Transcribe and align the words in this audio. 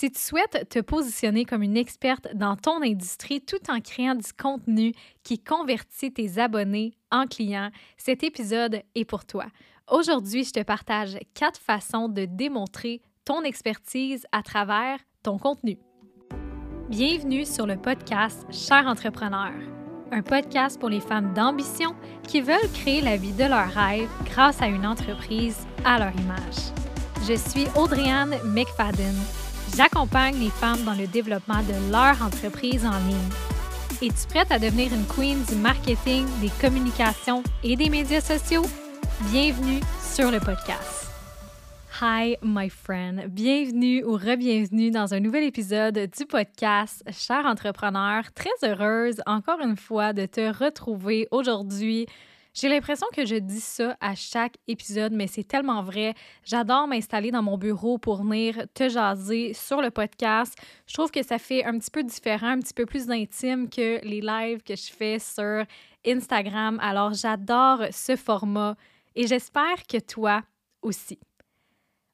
Si 0.00 0.10
tu 0.10 0.18
souhaites 0.18 0.66
te 0.70 0.78
positionner 0.78 1.44
comme 1.44 1.62
une 1.62 1.76
experte 1.76 2.28
dans 2.34 2.56
ton 2.56 2.80
industrie 2.82 3.42
tout 3.42 3.60
en 3.70 3.80
créant 3.80 4.14
du 4.14 4.32
contenu 4.32 4.94
qui 5.22 5.38
convertit 5.38 6.10
tes 6.10 6.38
abonnés 6.38 6.94
en 7.10 7.26
clients, 7.26 7.68
cet 7.98 8.24
épisode 8.24 8.80
est 8.94 9.04
pour 9.04 9.26
toi. 9.26 9.44
Aujourd'hui, 9.90 10.44
je 10.44 10.52
te 10.52 10.62
partage 10.62 11.18
quatre 11.34 11.60
façons 11.60 12.08
de 12.08 12.24
démontrer 12.24 13.02
ton 13.26 13.42
expertise 13.42 14.26
à 14.32 14.42
travers 14.42 15.00
ton 15.22 15.36
contenu. 15.36 15.76
Bienvenue 16.88 17.44
sur 17.44 17.66
le 17.66 17.76
podcast 17.76 18.46
Cher 18.50 18.86
entrepreneur, 18.86 19.52
un 20.12 20.22
podcast 20.22 20.80
pour 20.80 20.88
les 20.88 21.00
femmes 21.00 21.34
d'ambition 21.34 21.94
qui 22.26 22.40
veulent 22.40 22.72
créer 22.72 23.02
la 23.02 23.18
vie 23.18 23.34
de 23.34 23.44
leurs 23.44 23.74
rêves 23.74 24.08
grâce 24.24 24.62
à 24.62 24.66
une 24.68 24.86
entreprise 24.86 25.58
à 25.84 25.98
leur 25.98 26.18
image. 26.18 26.72
Je 27.28 27.34
suis 27.34 27.66
Audriane 27.76 28.34
McFadden 28.46 29.14
J'accompagne 29.76 30.38
les 30.38 30.50
femmes 30.50 30.82
dans 30.84 30.94
le 30.94 31.06
développement 31.06 31.62
de 31.62 31.92
leur 31.92 32.20
entreprise 32.22 32.84
en 32.84 32.98
ligne. 33.06 33.30
Es-tu 34.02 34.26
prête 34.28 34.50
à 34.50 34.58
devenir 34.58 34.92
une 34.92 35.06
queen 35.06 35.42
du 35.44 35.54
marketing, 35.54 36.26
des 36.40 36.50
communications 36.60 37.42
et 37.62 37.76
des 37.76 37.88
médias 37.88 38.20
sociaux? 38.20 38.64
Bienvenue 39.30 39.80
sur 40.02 40.30
le 40.30 40.40
podcast. 40.40 41.08
Hi, 42.02 42.36
my 42.42 42.68
friend. 42.68 43.26
Bienvenue 43.28 44.02
ou 44.04 44.14
re-bienvenue 44.14 44.90
dans 44.90 45.14
un 45.14 45.20
nouvel 45.20 45.44
épisode 45.44 46.08
du 46.16 46.26
podcast 46.26 47.04
Cher 47.12 47.44
entrepreneur. 47.46 48.24
Très 48.32 48.50
heureuse, 48.68 49.20
encore 49.26 49.60
une 49.60 49.76
fois, 49.76 50.12
de 50.12 50.26
te 50.26 50.64
retrouver 50.64 51.28
aujourd'hui 51.30 52.06
j'ai 52.52 52.68
l'impression 52.68 53.06
que 53.14 53.24
je 53.24 53.36
dis 53.36 53.60
ça 53.60 53.96
à 54.00 54.14
chaque 54.14 54.56
épisode, 54.66 55.12
mais 55.12 55.26
c'est 55.26 55.44
tellement 55.44 55.82
vrai. 55.82 56.14
J'adore 56.44 56.88
m'installer 56.88 57.30
dans 57.30 57.42
mon 57.42 57.56
bureau 57.56 57.98
pour 57.98 58.22
venir 58.22 58.66
te 58.74 58.88
jaser 58.88 59.54
sur 59.54 59.80
le 59.80 59.90
podcast. 59.90 60.56
Je 60.86 60.94
trouve 60.94 61.10
que 61.10 61.22
ça 61.22 61.38
fait 61.38 61.64
un 61.64 61.78
petit 61.78 61.90
peu 61.90 62.02
différent, 62.02 62.48
un 62.48 62.58
petit 62.58 62.74
peu 62.74 62.86
plus 62.86 63.08
intime 63.08 63.68
que 63.68 64.04
les 64.04 64.20
lives 64.20 64.62
que 64.62 64.74
je 64.74 64.90
fais 64.90 65.18
sur 65.18 65.64
Instagram. 66.04 66.78
Alors, 66.82 67.12
j'adore 67.14 67.84
ce 67.92 68.16
format 68.16 68.74
et 69.14 69.26
j'espère 69.26 69.86
que 69.88 69.98
toi 69.98 70.42
aussi. 70.82 71.18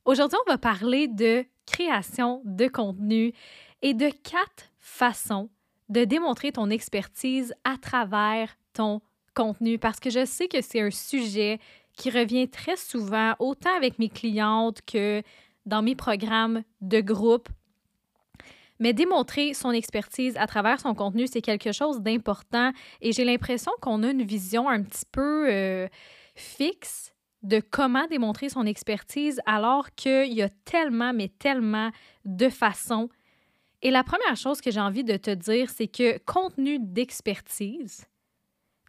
Aujourd'hui, 0.04 0.38
on 0.46 0.50
va 0.50 0.58
parler 0.58 1.08
de 1.08 1.44
création 1.66 2.42
de 2.44 2.68
contenu 2.68 3.32
et 3.82 3.94
de 3.94 4.10
quatre 4.10 4.70
façons 4.78 5.50
de 5.88 6.04
démontrer 6.04 6.52
ton 6.52 6.70
expertise 6.70 7.54
à 7.64 7.76
travers 7.76 8.56
ton 8.72 9.00
contenu 9.00 9.15
parce 9.80 10.00
que 10.00 10.10
je 10.10 10.24
sais 10.24 10.48
que 10.48 10.60
c'est 10.62 10.80
un 10.80 10.90
sujet 10.90 11.58
qui 11.96 12.10
revient 12.10 12.48
très 12.48 12.76
souvent, 12.76 13.34
autant 13.38 13.74
avec 13.76 13.98
mes 13.98 14.08
clientes 14.08 14.80
que 14.86 15.22
dans 15.66 15.82
mes 15.82 15.94
programmes 15.94 16.62
de 16.80 17.00
groupe. 17.00 17.48
Mais 18.78 18.92
démontrer 18.92 19.54
son 19.54 19.70
expertise 19.70 20.36
à 20.36 20.46
travers 20.46 20.80
son 20.80 20.94
contenu, 20.94 21.26
c'est 21.26 21.40
quelque 21.40 21.72
chose 21.72 22.00
d'important 22.00 22.72
et 23.00 23.12
j'ai 23.12 23.24
l'impression 23.24 23.72
qu'on 23.80 24.02
a 24.02 24.10
une 24.10 24.22
vision 24.22 24.68
un 24.68 24.82
petit 24.82 25.06
peu 25.10 25.50
euh, 25.50 25.88
fixe 26.34 27.12
de 27.42 27.60
comment 27.60 28.06
démontrer 28.06 28.50
son 28.50 28.66
expertise 28.66 29.40
alors 29.46 29.94
qu'il 29.94 30.32
y 30.32 30.42
a 30.42 30.50
tellement, 30.64 31.14
mais 31.14 31.28
tellement 31.28 31.90
de 32.24 32.48
façons. 32.50 33.08
Et 33.80 33.90
la 33.90 34.04
première 34.04 34.36
chose 34.36 34.60
que 34.60 34.70
j'ai 34.70 34.80
envie 34.80 35.04
de 35.04 35.16
te 35.16 35.30
dire, 35.30 35.70
c'est 35.70 35.86
que 35.86 36.18
contenu 36.18 36.78
d'expertise, 36.78 38.06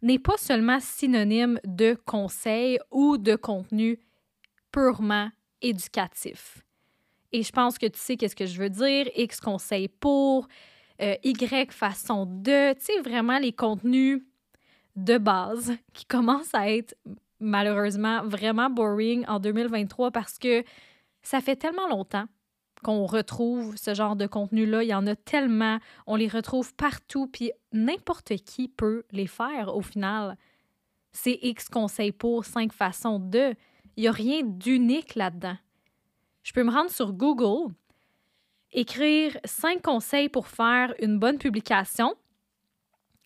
n'est 0.02 0.18
pas 0.18 0.36
seulement 0.36 0.80
synonyme 0.80 1.60
de 1.64 1.96
conseil 2.06 2.78
ou 2.90 3.18
de 3.18 3.36
contenu 3.36 3.98
purement 4.72 5.30
éducatif. 5.60 6.62
Et 7.32 7.42
je 7.42 7.52
pense 7.52 7.78
que 7.78 7.86
tu 7.86 7.98
sais 7.98 8.16
qu'est-ce 8.16 8.36
que 8.36 8.46
je 8.46 8.58
veux 8.58 8.70
dire, 8.70 9.08
X 9.16 9.40
conseil 9.40 9.88
pour, 9.88 10.48
euh, 11.02 11.14
Y 11.22 11.72
façon 11.72 12.26
de, 12.26 12.72
tu 12.74 12.84
sais, 12.84 13.00
vraiment 13.00 13.38
les 13.38 13.52
contenus 13.52 14.22
de 14.96 15.18
base 15.18 15.76
qui 15.92 16.06
commencent 16.06 16.54
à 16.54 16.70
être 16.70 16.94
malheureusement 17.40 18.24
vraiment 18.24 18.68
boring 18.70 19.24
en 19.28 19.38
2023 19.38 20.10
parce 20.10 20.38
que 20.38 20.64
ça 21.22 21.40
fait 21.40 21.56
tellement 21.56 21.88
longtemps 21.88 22.26
qu'on 22.80 23.06
retrouve 23.06 23.76
ce 23.76 23.94
genre 23.94 24.16
de 24.16 24.26
contenu-là. 24.26 24.82
Il 24.82 24.88
y 24.88 24.94
en 24.94 25.06
a 25.06 25.16
tellement, 25.16 25.78
on 26.06 26.16
les 26.16 26.28
retrouve 26.28 26.74
partout, 26.74 27.26
puis 27.26 27.52
n'importe 27.72 28.36
qui 28.36 28.68
peut 28.68 29.04
les 29.10 29.26
faire 29.26 29.74
au 29.74 29.82
final. 29.82 30.36
C'est 31.12 31.38
X 31.42 31.68
conseils 31.68 32.12
pour, 32.12 32.44
cinq 32.44 32.72
façons 32.72 33.18
de. 33.18 33.54
Il 33.96 34.02
n'y 34.02 34.08
a 34.08 34.12
rien 34.12 34.42
d'unique 34.44 35.14
là-dedans. 35.14 35.56
Je 36.42 36.52
peux 36.52 36.62
me 36.62 36.70
rendre 36.70 36.90
sur 36.90 37.12
Google, 37.12 37.74
écrire 38.72 39.36
cinq 39.44 39.82
conseils 39.82 40.28
pour 40.28 40.46
faire 40.48 40.94
une 41.00 41.18
bonne 41.18 41.38
publication, 41.38 42.14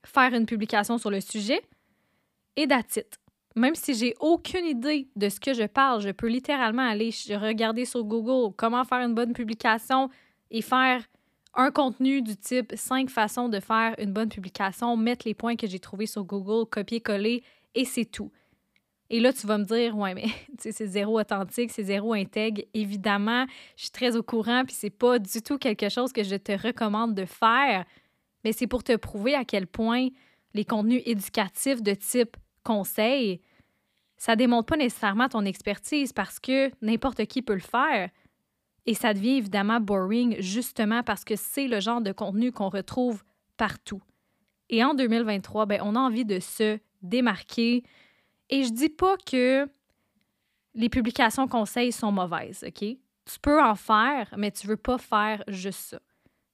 faire 0.05 0.35
une 0.35 0.47
publication 0.47 0.99
sur 0.99 1.11
le 1.11 1.21
sujet, 1.21 1.61
et 2.57 2.67
that's 2.67 2.99
même 3.57 3.75
si 3.75 3.95
j'ai 3.95 4.15
aucune 4.21 4.67
idée 4.67 5.09
de 5.17 5.29
ce 5.29 5.41
que 5.41 5.53
je 5.53 5.65
parle, 5.65 6.01
je 6.01 6.11
peux 6.11 6.29
littéralement 6.29 6.89
aller 6.89 7.11
regarder 7.31 7.85
sur 7.85 8.05
Google 8.05 8.55
comment 8.57 8.85
faire 8.85 9.01
une 9.01 9.15
bonne 9.15 9.33
publication 9.33 10.09
et 10.51 10.63
faire 10.63 11.03
un 11.55 11.71
contenu 11.71 12.23
du 12.23 12.37
type 12.37 12.73
5 12.75 13.11
façons 13.11 13.49
de 13.49 13.61
faire 13.61 13.95
une 13.99 14.13
bonne 14.13 14.29
publication, 14.29 14.97
mettre 14.97 15.27
les 15.27 15.35
points 15.35 15.57
que 15.57 15.67
j'ai 15.67 15.79
trouvés 15.79 16.07
sur 16.07 16.25
Google, 16.25 16.69
copier-coller 16.69 17.43
et 17.75 17.85
c'est 17.85 18.07
tout. 18.07 18.31
Et 19.11 19.21
là, 19.21 19.31
tu 19.31 19.47
vas 19.47 19.59
me 19.59 19.65
dire, 19.65 19.97
ouais, 19.97 20.15
mais 20.15 20.25
c'est 20.59 20.87
zéro 20.87 21.21
authentique, 21.21 21.71
c'est 21.71 21.85
zéro 21.85 22.15
intègre. 22.15 22.63
Évidemment, 22.73 23.45
je 23.77 23.83
suis 23.83 23.91
très 23.91 24.17
au 24.17 24.23
courant, 24.23 24.65
puis 24.65 24.75
c'est 24.75 24.91
pas 24.91 25.19
du 25.19 25.43
tout 25.43 25.59
quelque 25.59 25.91
chose 25.91 26.13
que 26.13 26.23
je 26.23 26.37
te 26.37 26.53
recommande 26.53 27.15
de 27.15 27.27
faire, 27.27 27.85
mais 28.45 28.53
c'est 28.53 28.67
pour 28.67 28.83
te 28.83 28.97
prouver 28.97 29.35
à 29.35 29.45
quel 29.45 29.67
point 29.67 30.09
les 30.55 30.65
contenus 30.65 31.03
éducatifs 31.05 31.83
de 31.83 31.93
type 31.93 32.37
conseil, 32.63 33.41
ça 34.17 34.37
démontre 34.37 34.67
pas 34.67 34.77
nécessairement 34.77 35.29
ton 35.29 35.45
expertise 35.45 36.13
parce 36.13 36.39
que 36.39 36.71
n'importe 36.81 37.25
qui 37.27 37.43
peut 37.43 37.55
le 37.55 37.61
faire. 37.61 38.11
Et 38.87 38.95
ça 38.95 39.15
devient 39.15 39.37
évidemment 39.39 39.81
boring 39.81 40.41
justement 40.41 41.03
parce 41.03 41.25
que 41.25 41.37
c'est 41.37 41.69
le 41.69 41.81
genre 41.81 42.01
de 42.01 42.13
contenu 42.13 42.53
qu'on 42.53 42.69
retrouve 42.69 43.23
partout. 43.57 44.03
Et 44.69 44.83
en 44.85 44.95
2023, 44.95 45.67
ben, 45.67 45.81
on 45.85 45.97
a 45.97 46.01
envie 46.01 46.25
de 46.25 46.41
se 46.41 46.79
démarquer. 47.03 47.83
Et 48.49 48.65
je 48.65 48.73
dis 48.73 48.89
pas 48.89 49.17
que 49.19 49.69
les 50.75 50.89
publications 50.89 51.47
conseils 51.49 51.93
sont 51.93 52.13
mauvaises, 52.13 52.65
OK? 52.67 52.79
Tu 52.81 53.39
peux 53.41 53.63
en 53.63 53.75
faire, 53.75 54.33
mais 54.37 54.51
tu 54.51 54.67
veux 54.67 54.77
pas 54.77 54.99
faire 54.99 55.45
juste 55.49 55.81
ça. 55.91 56.01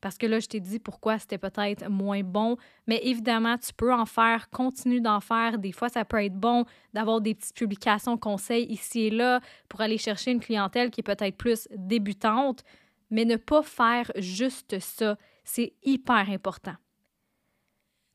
Parce 0.00 0.16
que 0.16 0.26
là, 0.26 0.38
je 0.38 0.47
t'ai 0.47 0.60
dit 0.60 0.78
pourquoi 0.78 1.19
c'était 1.19 1.38
peut-être 1.38 1.88
moins 1.88 2.22
bon. 2.22 2.56
Mais 2.86 3.00
évidemment, 3.03 3.59
tu 3.59 3.72
peux 3.72 3.92
en 3.92 4.06
faire, 4.06 4.48
continue 4.50 5.00
d'en 5.00 5.20
faire. 5.20 5.59
Des 5.59 5.72
fois, 5.72 5.88
ça 5.88 6.04
peut 6.04 6.25
être 6.25 6.36
bon 6.36 6.64
d'avoir 6.92 7.20
des 7.20 7.34
petites 7.34 7.56
publications 7.56 8.16
conseils 8.16 8.66
ici 8.66 9.06
et 9.06 9.10
là 9.10 9.41
pour 9.69 9.81
aller 9.81 9.98
chercher 9.98 10.31
une 10.31 10.41
clientèle 10.41 10.91
qui 10.91 11.00
est 11.00 11.03
peut-être 11.03 11.37
plus 11.37 11.69
débutante. 11.75 12.62
Mais 13.10 13.25
ne 13.25 13.37
pas 13.37 13.62
faire 13.62 14.10
juste 14.16 14.78
ça, 14.78 15.16
c'est 15.44 15.72
hyper 15.82 16.31
important. 16.31 16.75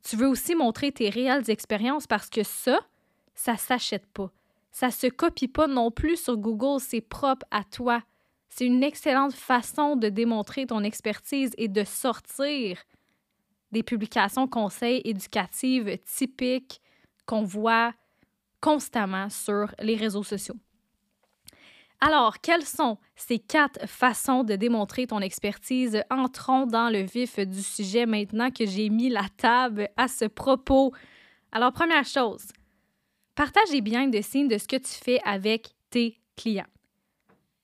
Tu 0.03 0.15
veux 0.15 0.27
aussi 0.27 0.55
montrer 0.55 0.91
tes 0.91 1.09
réelles 1.09 1.49
expériences 1.49 2.07
parce 2.07 2.29
que 2.29 2.43
ça, 2.43 2.79
ça 3.33 3.57
s'achète 3.57 4.05
pas. 4.07 4.31
Ça 4.71 4.91
se 4.91 5.07
copie 5.07 5.47
pas 5.47 5.67
non 5.67 5.91
plus 5.91 6.17
sur 6.17 6.37
Google, 6.37 6.79
c'est 6.79 7.01
propre 7.01 7.45
à 7.51 7.63
toi. 7.63 8.01
C'est 8.55 8.67
une 8.67 8.83
excellente 8.83 9.33
façon 9.33 9.95
de 9.95 10.09
démontrer 10.09 10.67
ton 10.67 10.83
expertise 10.83 11.53
et 11.57 11.67
de 11.67 11.83
sortir 11.83 12.77
des 13.71 13.81
publications 13.81 14.47
conseils 14.47 15.01
éducatives 15.05 15.97
typiques 16.05 16.79
qu'on 17.25 17.41
voit 17.41 17.95
constamment 18.61 19.31
sur 19.31 19.73
les 19.79 19.95
réseaux 19.95 20.21
sociaux. 20.21 20.53
Alors, 21.99 22.41
quelles 22.41 22.65
sont 22.65 22.99
ces 23.15 23.39
quatre 23.39 23.87
façons 23.87 24.43
de 24.43 24.55
démontrer 24.55 25.07
ton 25.07 25.21
expertise? 25.21 26.03
Entrons 26.11 26.67
dans 26.67 26.91
le 26.91 27.01
vif 27.01 27.39
du 27.39 27.63
sujet 27.63 28.05
maintenant 28.05 28.51
que 28.51 28.67
j'ai 28.67 28.89
mis 28.89 29.09
la 29.09 29.25
table 29.35 29.89
à 29.97 30.07
ce 30.07 30.25
propos. 30.25 30.93
Alors, 31.51 31.73
première 31.73 32.05
chose, 32.05 32.45
partagez 33.33 33.81
bien 33.81 34.09
de 34.09 34.21
signes 34.21 34.47
de 34.47 34.59
ce 34.59 34.67
que 34.67 34.75
tu 34.75 34.93
fais 34.93 35.19
avec 35.25 35.73
tes 35.89 36.19
clients. 36.35 36.67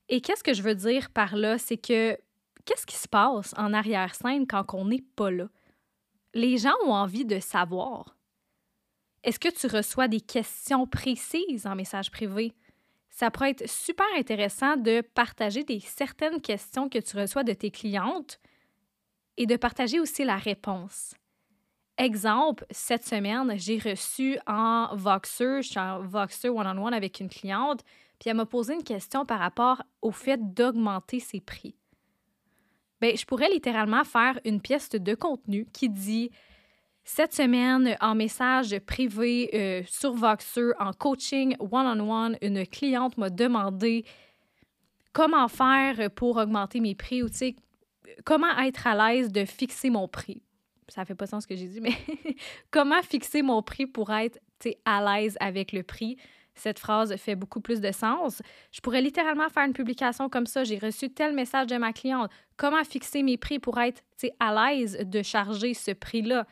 Et 0.10 0.22
qu'est-ce 0.22 0.44
que 0.44 0.54
je 0.54 0.64
veux 0.64 0.76
dire 0.76 1.12
par 1.12 1.36
là? 1.36 1.58
C'est 1.58 1.78
que 1.78 2.18
qu'est-ce 2.66 2.86
qui 2.86 2.96
se 2.96 3.08
passe 3.08 3.54
en 3.58 3.74
arrière-scène 3.74 4.48
quand 4.48 4.66
on 4.74 4.86
n'est 4.86 5.06
pas 5.16 5.32
là? 5.32 5.48
Les 6.34 6.58
gens 6.58 6.76
ont 6.86 6.94
envie 6.94 7.26
de 7.26 7.40
savoir. 7.40 8.18
Est-ce 9.24 9.40
que 9.40 9.50
tu 9.50 9.68
reçois 9.68 10.08
des 10.08 10.22
questions 10.22 10.88
précises 10.88 11.68
en 11.68 11.76
message 11.76 12.10
privé? 12.10 12.54
Ça 13.10 13.30
pourrait 13.30 13.52
être 13.52 13.70
super 13.70 14.06
intéressant 14.18 14.78
de 14.78 15.02
partager 15.02 15.64
des 15.64 15.80
certaines 15.80 16.42
questions 16.42 16.90
que 16.90 17.00
tu 17.00 17.18
reçois 17.18 17.44
de 17.44 17.54
tes 17.54 17.72
clientes 17.72 18.40
et 19.38 19.46
de 19.46 19.58
partager 19.58 20.00
aussi 20.00 20.24
la 20.24 20.38
réponse. 20.38 21.14
Exemple, 21.98 22.66
cette 22.72 23.06
semaine, 23.06 23.58
j'ai 23.58 23.78
reçu 23.78 24.40
en 24.48 24.96
Voxer, 24.96 25.62
je 25.62 25.70
suis 25.70 25.80
en 25.80 26.00
Voxer 26.00 26.50
one-on-one 26.50 26.94
avec 26.94 27.20
une 27.20 27.30
cliente, 27.30 27.84
puis 28.20 28.30
elle 28.30 28.38
m'a 28.38 28.46
posé 28.46 28.74
une 28.74 28.84
question 28.84 29.26
par 29.26 29.40
rapport 29.40 29.82
au 30.02 30.12
fait 30.12 30.54
d'augmenter 30.54 31.20
ses 31.20 31.40
prix. 31.40 31.76
ben, 33.02 33.16
je 33.16 33.26
pourrais 33.26 33.50
littéralement 33.50 34.04
faire 34.04 34.40
une 34.44 34.62
pièce 34.62 34.90
de 34.90 35.16
contenu 35.16 35.66
qui 35.72 35.90
dit 35.90 36.32
cette 37.06 37.34
semaine, 37.34 37.98
en 38.02 38.14
message 38.14 38.78
privé 38.80 39.50
euh, 39.54 39.84
sur 39.88 40.14
Voxer, 40.14 40.74
en 40.80 40.94
coaching 40.94 41.56
one-on-one, 41.60 42.38
une 42.42 42.68
cliente 42.68 43.18
m'a 43.18 43.32
demandé 43.32 44.06
comment 45.12 45.48
faire 45.48 46.12
pour 46.12 46.38
augmenter 46.38 46.80
mes 46.80 46.94
prix 46.94 47.24
ou 47.24 47.28
comment 48.26 48.56
être 48.60 48.86
à 48.86 49.12
l'aise 49.12 49.32
de 49.32 49.46
fixer 49.46 49.90
mon 49.90 50.08
prix. 50.08 50.44
Ça 50.88 51.06
fait 51.06 51.16
pas 51.16 51.26
sens 51.26 51.44
ce 51.44 51.48
que 51.48 51.56
j'ai 51.56 51.68
dit, 51.68 51.82
mais 51.82 51.94
comment 52.72 53.02
fixer 53.02 53.42
mon 53.42 53.64
prix 53.64 53.88
pour 53.88 54.12
être 54.12 54.40
à 54.86 55.02
l'aise 55.02 55.36
avec 55.40 55.72
le 55.72 55.84
prix? 55.84 56.18
Cette 56.60 56.80
phrase 56.80 57.16
fait 57.16 57.36
beaucoup 57.36 57.62
plus 57.62 57.82
de 57.82 57.92
sens. 57.92 58.42
Je 58.72 58.82
pourrais 58.82 59.02
littéralement 59.02 59.50
faire 59.50 59.66
une 59.66 59.74
publication 59.74 60.30
comme 60.30 60.46
ça. 60.46 60.64
J'ai 60.64 60.78
reçu 60.78 61.10
tel 61.10 61.34
message 61.34 61.68
de 61.68 61.78
ma 61.78 61.94
cliente. 61.94 62.30
Comment 62.58 62.84
fixer 62.84 63.24
mes 63.24 63.38
prix 63.38 63.60
pour 63.60 63.80
être 63.80 64.04
à 64.40 64.72
l'aise 64.72 64.98
de 65.04 65.22
charger 65.24 65.74
ce 65.74 65.92
prix-là? 65.92 66.46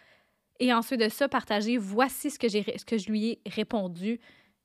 Et 0.60 0.74
ensuite 0.74 1.02
de 1.02 1.10
ça, 1.10 1.28
partager 1.28 1.78
voici 1.78 2.32
ce 2.32 2.40
que, 2.40 2.50
ce 2.50 2.86
que 2.86 2.98
je 2.98 3.10
lui 3.10 3.28
ai 3.28 3.42
répondu 3.46 4.20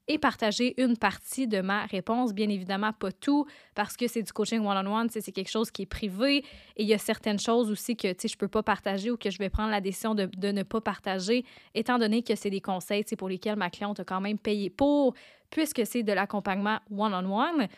et 0.08 0.18
partager 0.18 0.80
une 0.82 0.96
partie 0.96 1.46
de 1.46 1.60
ma 1.60 1.86
réponse. 1.86 2.32
Bien 2.32 2.48
évidemment, 2.48 2.92
pas 2.92 3.12
tout, 3.12 3.46
parce 3.74 3.96
que 3.96 4.08
c'est 4.08 4.22
du 4.22 4.32
coaching 4.32 4.60
one-on-one, 4.60 5.08
c'est 5.10 5.32
quelque 5.32 5.50
chose 5.50 5.70
qui 5.70 5.82
est 5.82 5.86
privé. 5.86 6.38
Et 6.76 6.82
il 6.82 6.86
y 6.86 6.94
a 6.94 6.98
certaines 6.98 7.38
choses 7.38 7.70
aussi 7.70 7.96
que 7.96 8.08
je 8.08 8.26
ne 8.26 8.36
peux 8.36 8.48
pas 8.48 8.62
partager 8.62 9.10
ou 9.10 9.16
que 9.16 9.30
je 9.30 9.38
vais 9.38 9.48
prendre 9.48 9.70
la 9.70 9.80
décision 9.80 10.14
de, 10.14 10.28
ne 10.50 10.62
pas 10.62 10.80
partager, 10.80 11.44
étant 11.74 11.98
donné 11.98 12.22
que 12.22 12.34
c'est 12.34 12.50
des 12.50 12.60
conseils 12.60 13.04
pour 13.16 13.28
lesquels 13.28 13.56
ma 13.56 13.70
cliente 13.70 14.00
a 14.00 14.04
quand 14.04 14.20
même 14.20 14.38
payé 14.38 14.70
pour, 14.70 15.14
puisque 15.50 15.86
c'est 15.86 16.02
de 16.02 16.12
l'accompagnement 16.12 16.78
one-on-one. 16.90 17.68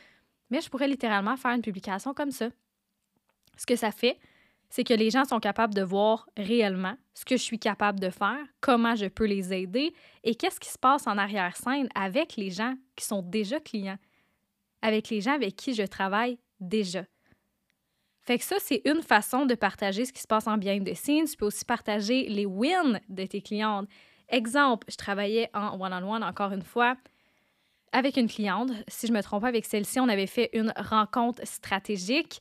Mais 0.51 0.61
je 0.61 0.69
pourrais 0.71 0.89
littéralement 0.89 1.37
faire 1.37 1.53
une 1.53 1.63
publication 1.63 2.15
comme 2.15 2.31
ça. 2.31 2.49
Ce 3.57 3.67
que 3.67 3.77
ça 3.77 3.91
fait, 3.91 4.19
c'est 4.71 4.85
que 4.85 4.95
les 4.95 5.11
gens 5.11 5.25
sont 5.25 5.41
capables 5.41 5.75
de 5.75 5.83
voir 5.83 6.29
réellement 6.37 6.97
ce 7.15 7.25
que 7.25 7.37
je 7.37 7.43
suis 7.43 7.59
capable 7.59 8.01
de 8.01 8.11
faire, 8.11 8.45
comment 8.61 8.97
je 8.97 9.07
peux 9.07 9.27
les 9.27 9.53
aider 9.53 9.95
et 10.25 10.35
qu'est-ce 10.35 10.61
qui 10.61 10.69
se 10.69 10.79
passe 10.79 11.07
en 11.07 11.17
arrière-scène 11.17 11.89
avec 11.95 12.37
les 12.37 12.51
gens 12.51 12.75
qui 12.97 13.05
sont 13.05 13.23
déjà 13.23 13.61
clients, 13.61 13.99
avec 14.83 15.11
les 15.11 15.21
gens 15.21 15.35
avec 15.35 15.57
qui 15.57 15.75
je 15.75 15.85
travaille 15.85 16.39
déjà. 16.61 17.05
Fait 18.25 18.39
que 18.39 18.45
ça, 18.45 18.57
c'est 18.59 18.81
une 18.87 19.03
façon 19.03 19.45
de 19.45 19.55
partager 19.55 20.07
ce 20.07 20.13
qui 20.13 20.23
se 20.23 20.27
passe 20.27 20.47
en 20.47 20.57
behind 20.57 20.89
the 20.89 20.95
scenes. 20.95 21.27
Tu 21.27 21.37
peux 21.37 21.45
aussi 21.45 21.65
partager 21.65 22.27
les 22.27 22.47
wins 22.47 22.99
de 23.11 23.27
tes 23.27 23.43
clientes. 23.43 23.87
Exemple, 24.31 24.87
je 24.91 24.97
travaillais 24.97 25.51
en 25.53 25.79
one-on-one 25.79 26.25
encore 26.25 26.53
une 26.53 26.63
fois 26.63 26.97
avec 27.93 28.17
une 28.17 28.29
cliente. 28.29 28.71
Si 28.89 29.07
je 29.07 29.13
me 29.13 29.23
trompe 29.23 29.43
pas, 29.43 29.49
avec 29.49 29.67
celle-ci, 29.67 30.01
on 30.01 30.09
avait 30.09 30.27
fait 30.27 30.49
une 30.55 30.73
rencontre 30.77 31.47
stratégique. 31.47 32.41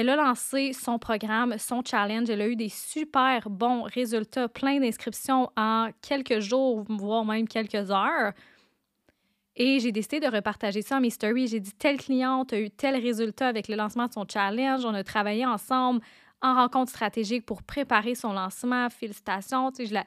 Elle 0.00 0.10
a 0.10 0.14
lancé 0.14 0.72
son 0.72 0.96
programme, 0.96 1.58
son 1.58 1.82
challenge. 1.84 2.30
Elle 2.30 2.40
a 2.40 2.46
eu 2.46 2.54
des 2.54 2.68
super 2.68 3.50
bons 3.50 3.82
résultats, 3.82 4.46
plein 4.46 4.78
d'inscriptions 4.78 5.50
en 5.56 5.88
quelques 6.00 6.38
jours, 6.38 6.84
voire 6.88 7.24
même 7.24 7.48
quelques 7.48 7.90
heures. 7.90 8.32
Et 9.56 9.80
j'ai 9.80 9.90
décidé 9.90 10.20
de 10.20 10.28
repartager 10.28 10.82
ça 10.82 10.98
en 10.98 11.00
mes 11.00 11.10
stories. 11.10 11.48
J'ai 11.48 11.58
dit, 11.58 11.72
telle 11.72 11.96
cliente 11.96 12.52
a 12.52 12.60
eu 12.60 12.70
tel 12.70 12.94
résultat 12.94 13.48
avec 13.48 13.66
le 13.66 13.74
lancement 13.74 14.06
de 14.06 14.12
son 14.12 14.24
challenge. 14.32 14.84
On 14.84 14.94
a 14.94 15.02
travaillé 15.02 15.44
ensemble 15.44 16.00
en 16.42 16.54
rencontre 16.54 16.92
stratégique 16.92 17.44
pour 17.44 17.64
préparer 17.64 18.14
son 18.14 18.32
lancement. 18.32 18.88
Félicitations. 18.90 19.72
Tu 19.72 19.78
sais, 19.78 19.86
je, 19.86 19.94
la, 19.94 20.04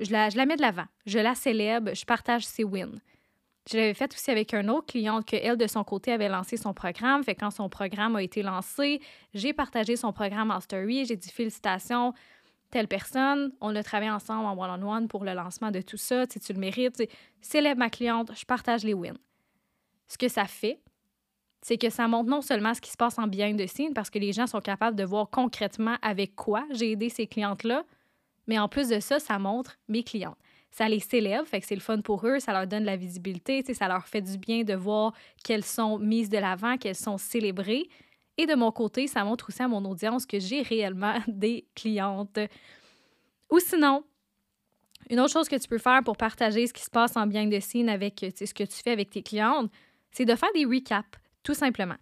je, 0.00 0.10
la, 0.10 0.30
je 0.30 0.36
la 0.36 0.46
mets 0.46 0.56
de 0.56 0.62
l'avant. 0.62 0.86
Je 1.06 1.20
la 1.20 1.36
célèbre. 1.36 1.94
Je 1.94 2.04
partage 2.04 2.44
ses 2.44 2.64
wins. 2.64 2.98
Je 3.68 3.76
l'avais 3.76 3.94
fait 3.94 4.14
aussi 4.14 4.30
avec 4.30 4.54
un 4.54 4.68
autre 4.68 4.86
client 4.86 5.22
que 5.22 5.34
elle, 5.34 5.56
de 5.56 5.66
son 5.66 5.82
côté, 5.82 6.12
avait 6.12 6.28
lancé 6.28 6.56
son 6.56 6.72
programme. 6.72 7.24
Fait 7.24 7.34
quand 7.34 7.50
son 7.50 7.68
programme 7.68 8.14
a 8.14 8.22
été 8.22 8.42
lancé, 8.42 9.00
j'ai 9.34 9.52
partagé 9.52 9.96
son 9.96 10.12
programme 10.12 10.52
en 10.52 10.60
story. 10.60 11.04
J'ai 11.04 11.16
dit 11.16 11.30
félicitations, 11.30 12.14
telle 12.70 12.86
personne. 12.86 13.52
On 13.60 13.74
a 13.74 13.82
travaillé 13.82 14.10
ensemble 14.10 14.46
en 14.46 14.56
one-on-one 14.56 15.08
pour 15.08 15.24
le 15.24 15.34
lancement 15.34 15.72
de 15.72 15.80
tout 15.80 15.96
ça. 15.96 16.28
Tu 16.28 16.38
le 16.52 16.60
mérites. 16.60 17.02
célèbre 17.40 17.80
ma 17.80 17.90
cliente, 17.90 18.30
je 18.36 18.44
partage 18.44 18.84
les 18.84 18.94
wins. 18.94 19.18
Ce 20.06 20.16
que 20.16 20.28
ça 20.28 20.44
fait, 20.44 20.80
c'est 21.60 21.78
que 21.78 21.90
ça 21.90 22.06
montre 22.06 22.30
non 22.30 22.42
seulement 22.42 22.72
ce 22.72 22.80
qui 22.80 22.92
se 22.92 22.96
passe 22.96 23.18
en 23.18 23.26
behind 23.26 23.60
the 23.60 23.66
scenes, 23.66 23.94
parce 23.94 24.10
que 24.10 24.20
les 24.20 24.32
gens 24.32 24.46
sont 24.46 24.60
capables 24.60 24.96
de 24.96 25.02
voir 25.02 25.28
concrètement 25.28 25.96
avec 26.02 26.36
quoi 26.36 26.64
j'ai 26.70 26.92
aidé 26.92 27.08
ces 27.08 27.26
clientes-là, 27.26 27.82
mais 28.46 28.60
en 28.60 28.68
plus 28.68 28.88
de 28.88 29.00
ça, 29.00 29.18
ça 29.18 29.40
montre 29.40 29.76
mes 29.88 30.04
clientes 30.04 30.36
ça 30.70 30.88
les 30.88 31.00
célèbre, 31.00 31.46
fait 31.46 31.60
que 31.60 31.66
c'est 31.66 31.74
le 31.74 31.80
fun 31.80 32.00
pour 32.00 32.26
eux, 32.26 32.38
ça 32.38 32.52
leur 32.52 32.66
donne 32.66 32.82
de 32.82 32.86
la 32.86 32.96
visibilité, 32.96 33.62
ça 33.74 33.88
leur 33.88 34.06
fait 34.06 34.20
du 34.20 34.36
bien 34.36 34.62
de 34.62 34.74
voir 34.74 35.12
qu'elles 35.42 35.64
sont 35.64 35.98
mises 35.98 36.28
de 36.28 36.38
l'avant, 36.38 36.76
qu'elles 36.76 36.94
sont 36.96 37.18
célébrées. 37.18 37.88
Et 38.36 38.46
de 38.46 38.54
mon 38.54 38.70
côté, 38.70 39.06
ça 39.06 39.24
montre 39.24 39.48
aussi 39.48 39.62
à 39.62 39.68
mon 39.68 39.84
audience 39.84 40.26
que 40.26 40.38
j'ai 40.38 40.62
réellement 40.62 41.14
des 41.28 41.66
clientes. 41.74 42.38
Ou 43.50 43.58
sinon, 43.60 44.04
une 45.08 45.20
autre 45.20 45.32
chose 45.32 45.48
que 45.48 45.56
tu 45.56 45.68
peux 45.68 45.78
faire 45.78 46.02
pour 46.04 46.16
partager 46.16 46.66
ce 46.66 46.72
qui 46.72 46.82
se 46.82 46.90
passe 46.90 47.16
en 47.16 47.26
bien 47.26 47.46
de 47.46 47.60
scene 47.60 47.88
avec 47.88 48.20
ce 48.20 48.52
que 48.52 48.64
tu 48.64 48.76
fais 48.82 48.90
avec 48.90 49.10
tes 49.10 49.22
clientes, 49.22 49.70
c'est 50.10 50.24
de 50.24 50.34
faire 50.34 50.52
des 50.54 50.64
recaps, 50.64 51.18
tout 51.42 51.54
simplement. 51.54 51.96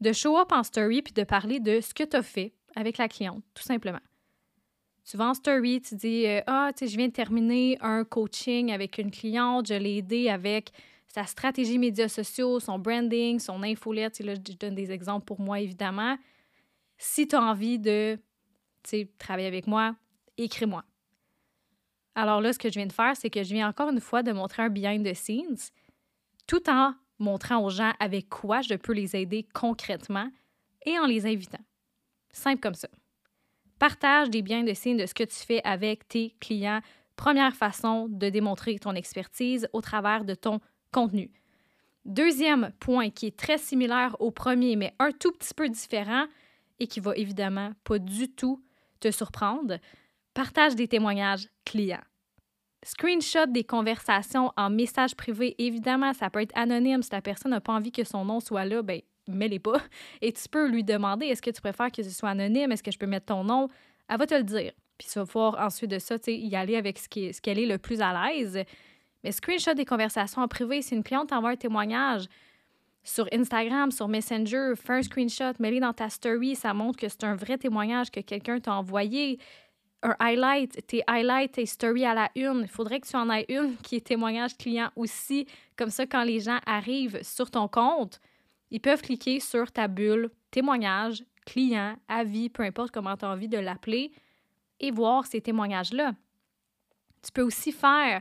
De 0.00 0.12
show 0.12 0.38
up 0.38 0.52
en 0.52 0.62
story 0.62 1.02
puis 1.02 1.14
de 1.14 1.24
parler 1.24 1.58
de 1.58 1.80
ce 1.80 1.94
que 1.94 2.04
tu 2.04 2.16
as 2.16 2.22
fait 2.22 2.52
avec 2.74 2.98
la 2.98 3.08
cliente, 3.08 3.42
tout 3.54 3.62
simplement. 3.62 4.00
Tu 5.08 5.16
vas 5.16 5.28
en 5.28 5.34
story, 5.34 5.80
tu 5.80 5.94
dis 5.94 6.26
euh, 6.26 6.40
Ah, 6.48 6.72
tu 6.76 6.84
sais, 6.84 6.90
je 6.90 6.96
viens 6.96 7.06
de 7.06 7.12
terminer 7.12 7.78
un 7.80 8.04
coaching 8.04 8.72
avec 8.72 8.98
une 8.98 9.12
cliente, 9.12 9.68
je 9.68 9.74
l'ai 9.74 9.98
aidée 9.98 10.28
avec 10.28 10.72
sa 11.06 11.24
stratégie 11.24 11.78
médias 11.78 12.08
sociaux, 12.08 12.58
son 12.58 12.78
branding, 12.80 13.38
son 13.38 13.62
infolette. 13.62 14.18
Là, 14.18 14.34
je 14.34 14.54
donne 14.54 14.74
des 14.74 14.90
exemples 14.90 15.24
pour 15.24 15.40
moi, 15.40 15.60
évidemment. 15.60 16.18
Si 16.98 17.28
tu 17.28 17.36
as 17.36 17.42
envie 17.42 17.78
de 17.78 18.18
travailler 19.18 19.46
avec 19.46 19.68
moi, 19.68 19.94
écris-moi. 20.36 20.84
Alors 22.16 22.40
là, 22.40 22.52
ce 22.52 22.58
que 22.58 22.68
je 22.68 22.74
viens 22.74 22.86
de 22.86 22.92
faire, 22.92 23.16
c'est 23.16 23.30
que 23.30 23.44
je 23.44 23.54
viens 23.54 23.68
encore 23.68 23.90
une 23.90 24.00
fois 24.00 24.24
de 24.24 24.32
montrer 24.32 24.64
un 24.64 24.70
behind 24.70 25.06
the 25.06 25.14
scenes, 25.14 25.70
tout 26.48 26.68
en 26.68 26.94
montrant 27.20 27.62
aux 27.62 27.70
gens 27.70 27.92
avec 28.00 28.28
quoi 28.28 28.60
je 28.60 28.74
peux 28.74 28.92
les 28.92 29.14
aider 29.14 29.46
concrètement 29.54 30.30
et 30.84 30.98
en 30.98 31.06
les 31.06 31.26
invitant. 31.26 31.64
Simple 32.32 32.60
comme 32.60 32.74
ça. 32.74 32.88
Partage 33.78 34.30
des 34.30 34.42
biens 34.42 34.64
de 34.64 34.72
signes 34.72 34.96
de 34.96 35.06
ce 35.06 35.14
que 35.14 35.24
tu 35.24 35.36
fais 35.36 35.60
avec 35.64 36.08
tes 36.08 36.34
clients. 36.40 36.80
Première 37.16 37.54
façon 37.54 38.08
de 38.08 38.28
démontrer 38.28 38.78
ton 38.78 38.94
expertise 38.94 39.68
au 39.72 39.80
travers 39.80 40.24
de 40.24 40.34
ton 40.34 40.60
contenu. 40.92 41.30
Deuxième 42.04 42.72
point 42.78 43.10
qui 43.10 43.26
est 43.26 43.36
très 43.36 43.58
similaire 43.58 44.16
au 44.20 44.30
premier, 44.30 44.76
mais 44.76 44.94
un 44.98 45.12
tout 45.12 45.32
petit 45.32 45.52
peu 45.54 45.68
différent 45.68 46.26
et 46.78 46.86
qui 46.86 47.00
va 47.00 47.14
évidemment 47.16 47.72
pas 47.84 47.98
du 47.98 48.30
tout 48.30 48.62
te 49.00 49.10
surprendre, 49.10 49.78
partage 50.32 50.74
des 50.74 50.88
témoignages 50.88 51.48
clients. 51.64 52.04
Screenshot 52.84 53.46
des 53.46 53.64
conversations 53.64 54.52
en 54.56 54.70
message 54.70 55.16
privé. 55.16 55.56
Évidemment, 55.58 56.12
ça 56.12 56.30
peut 56.30 56.40
être 56.40 56.56
anonyme. 56.56 57.02
Si 57.02 57.10
la 57.10 57.20
personne 57.20 57.50
n'a 57.50 57.60
pas 57.60 57.72
envie 57.72 57.90
que 57.90 58.04
son 58.04 58.24
nom 58.24 58.38
soit 58.38 58.64
là, 58.64 58.82
ben, 58.82 59.00
mets-les 59.28 59.58
pas. 59.58 59.80
Et 60.20 60.32
tu 60.32 60.48
peux 60.48 60.68
lui 60.68 60.84
demander 60.84 61.26
est-ce 61.26 61.42
que 61.42 61.50
tu 61.50 61.60
préfères 61.60 61.90
que 61.90 62.02
ce 62.02 62.10
soit 62.10 62.30
anonyme? 62.30 62.72
Est-ce 62.72 62.82
que 62.82 62.90
je 62.90 62.98
peux 62.98 63.06
mettre 63.06 63.26
ton 63.26 63.44
nom? 63.44 63.68
Elle 64.08 64.18
va 64.18 64.26
te 64.26 64.34
le 64.34 64.44
dire. 64.44 64.72
Puis 64.98 65.08
tu 65.12 65.18
vas 65.18 65.26
pouvoir 65.26 65.58
ensuite 65.58 65.90
de 65.90 65.98
ça, 65.98 66.16
y 66.26 66.56
aller 66.56 66.76
avec 66.76 66.98
ce 66.98 67.08
qu'elle 67.08 67.34
ce 67.34 67.40
est 67.50 67.66
le 67.66 67.78
plus 67.78 68.00
à 68.00 68.12
l'aise. 68.12 68.64
Mais 69.22 69.32
screenshot 69.32 69.74
des 69.74 69.84
conversations 69.84 70.42
en 70.42 70.48
privé, 70.48 70.82
si 70.82 70.94
une 70.94 71.02
cliente 71.02 71.28
t'envoie 71.28 71.50
un 71.50 71.56
témoignage 71.56 72.26
sur 73.06 73.28
Instagram, 73.32 73.90
sur 73.90 74.08
Messenger, 74.08 74.72
fais 74.74 74.94
un 74.94 75.02
screenshot, 75.02 75.52
mets-le 75.58 75.80
dans 75.80 75.92
ta 75.92 76.08
story, 76.10 76.56
ça 76.56 76.74
montre 76.74 76.98
que 76.98 77.08
c'est 77.08 77.24
un 77.24 77.36
vrai 77.36 77.56
témoignage 77.56 78.10
que 78.10 78.20
quelqu'un 78.20 78.58
t'a 78.58 78.74
envoyé. 78.74 79.38
Un 80.02 80.14
highlight, 80.18 80.86
tes 80.86 81.02
highlights, 81.06 81.52
tes 81.52 81.66
stories 81.66 82.04
à 82.04 82.14
la 82.14 82.30
une. 82.36 82.60
Il 82.62 82.68
faudrait 82.68 83.00
que 83.00 83.06
tu 83.06 83.16
en 83.16 83.30
aies 83.30 83.46
une 83.48 83.76
qui 83.76 83.96
est 83.96 84.06
témoignage 84.06 84.56
client 84.56 84.90
aussi. 84.94 85.46
Comme 85.76 85.90
ça, 85.90 86.06
quand 86.06 86.22
les 86.22 86.40
gens 86.40 86.58
arrivent 86.66 87.18
sur 87.22 87.50
ton 87.50 87.66
compte, 87.66 88.20
ils 88.70 88.80
peuvent 88.80 89.02
cliquer 89.02 89.40
sur 89.40 89.70
ta 89.70 89.88
bulle 89.88 90.30
témoignage, 90.50 91.24
client, 91.44 91.96
avis, 92.08 92.48
peu 92.48 92.62
importe 92.62 92.92
comment 92.92 93.16
tu 93.16 93.24
as 93.24 93.30
envie 93.30 93.48
de 93.48 93.58
l'appeler, 93.58 94.12
et 94.80 94.90
voir 94.90 95.26
ces 95.26 95.40
témoignages-là. 95.40 96.12
Tu 97.22 97.32
peux 97.32 97.42
aussi 97.42 97.72
faire 97.72 98.20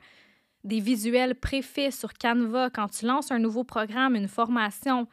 des 0.63 0.79
visuels 0.79 1.35
préfaits 1.35 1.93
sur 1.93 2.13
Canva 2.13 2.69
quand 2.69 2.87
tu 2.87 3.05
lances 3.05 3.31
un 3.31 3.39
nouveau 3.39 3.63
programme, 3.63 4.15
une 4.15 4.27
formation. 4.27 5.07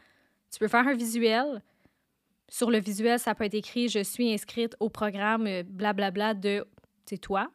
Tu 0.51 0.59
peux 0.59 0.69
faire 0.69 0.87
un 0.87 0.95
visuel. 0.95 1.63
Sur 2.49 2.71
le 2.71 2.79
visuel, 2.79 3.19
ça 3.19 3.35
peut 3.35 3.45
être 3.45 3.55
écrit 3.55 3.89
Je 3.89 4.03
suis 4.03 4.33
inscrite 4.33 4.77
au 4.81 4.89
programme 4.89 5.63
blablabla 5.65 6.35
de 6.35 6.67
c'est 7.05 7.19
toi. 7.19 7.51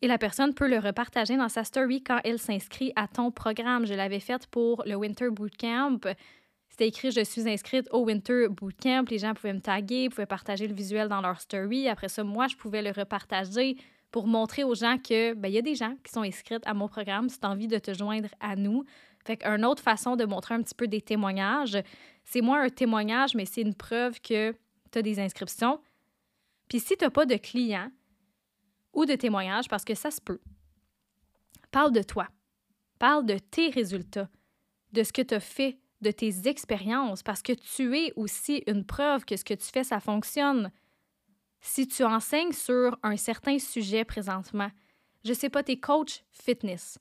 Et 0.00 0.08
la 0.08 0.18
personne 0.18 0.52
peut 0.52 0.68
le 0.68 0.78
repartager 0.78 1.36
dans 1.36 1.48
sa 1.48 1.62
story 1.62 2.02
quand 2.02 2.18
elle 2.24 2.40
s'inscrit 2.40 2.92
à 2.96 3.06
ton 3.06 3.30
programme. 3.30 3.86
Je 3.86 3.94
l'avais 3.94 4.18
fait 4.18 4.46
pour 4.48 4.82
le 4.84 4.96
Winter 4.96 5.30
Bootcamp. 5.30 6.00
C'était 6.72 6.88
écrit 6.88 7.10
Je 7.10 7.22
suis 7.22 7.46
inscrite 7.46 7.86
au 7.92 7.98
Winter 7.98 8.46
Bootcamp. 8.48 9.04
Les 9.10 9.18
gens 9.18 9.34
pouvaient 9.34 9.52
me 9.52 9.60
taguer, 9.60 10.08
pouvaient 10.08 10.24
partager 10.24 10.66
le 10.66 10.72
visuel 10.72 11.06
dans 11.06 11.20
leur 11.20 11.38
story. 11.38 11.86
Après 11.86 12.08
ça, 12.08 12.24
moi, 12.24 12.46
je 12.46 12.56
pouvais 12.56 12.80
le 12.80 12.92
repartager 12.92 13.76
pour 14.10 14.26
montrer 14.26 14.64
aux 14.64 14.74
gens 14.74 14.96
que 14.96 15.34
ben, 15.34 15.52
y 15.52 15.58
a 15.58 15.62
des 15.62 15.74
gens 15.74 15.94
qui 16.02 16.10
sont 16.10 16.22
inscrits 16.22 16.56
à 16.64 16.72
mon 16.72 16.88
programme 16.88 17.28
si 17.28 17.38
tu 17.38 17.46
as 17.46 17.50
envie 17.50 17.68
de 17.68 17.78
te 17.78 17.92
joindre 17.92 18.30
à 18.40 18.56
nous. 18.56 18.86
Fait 19.22 19.36
qu'une 19.36 19.66
autre 19.66 19.82
façon 19.82 20.16
de 20.16 20.24
montrer 20.24 20.54
un 20.54 20.62
petit 20.62 20.74
peu 20.74 20.88
des 20.88 21.02
témoignages, 21.02 21.76
c'est 22.24 22.40
moins 22.40 22.62
un 22.62 22.70
témoignage, 22.70 23.34
mais 23.34 23.44
c'est 23.44 23.60
une 23.60 23.74
preuve 23.74 24.18
que 24.22 24.54
tu 24.90 24.98
as 24.98 25.02
des 25.02 25.20
inscriptions. 25.20 25.78
Puis 26.68 26.80
si 26.80 26.96
tu 26.96 27.04
n'as 27.04 27.10
pas 27.10 27.26
de 27.26 27.36
clients 27.36 27.90
ou 28.94 29.04
de 29.04 29.14
témoignages, 29.14 29.68
parce 29.68 29.84
que 29.84 29.94
ça 29.94 30.10
se 30.10 30.22
peut, 30.22 30.40
parle 31.70 31.92
de 31.92 32.02
toi. 32.02 32.28
Parle 32.98 33.26
de 33.26 33.36
tes 33.36 33.68
résultats, 33.68 34.30
de 34.92 35.02
ce 35.02 35.12
que 35.12 35.20
tu 35.20 35.34
as 35.34 35.40
fait, 35.40 35.76
de 36.02 36.10
tes 36.10 36.48
expériences, 36.48 37.22
parce 37.22 37.42
que 37.42 37.52
tu 37.52 37.96
es 37.96 38.12
aussi 38.16 38.62
une 38.66 38.84
preuve 38.84 39.24
que 39.24 39.36
ce 39.36 39.44
que 39.44 39.54
tu 39.54 39.66
fais, 39.66 39.84
ça 39.84 40.00
fonctionne. 40.00 40.70
Si 41.60 41.86
tu 41.86 42.04
enseignes 42.04 42.52
sur 42.52 42.98
un 43.02 43.16
certain 43.16 43.58
sujet 43.58 44.04
présentement, 44.04 44.70
je 45.24 45.32
sais 45.32 45.48
pas, 45.48 45.62
tes 45.62 45.78
coach 45.78 46.24
fitness. 46.30 46.98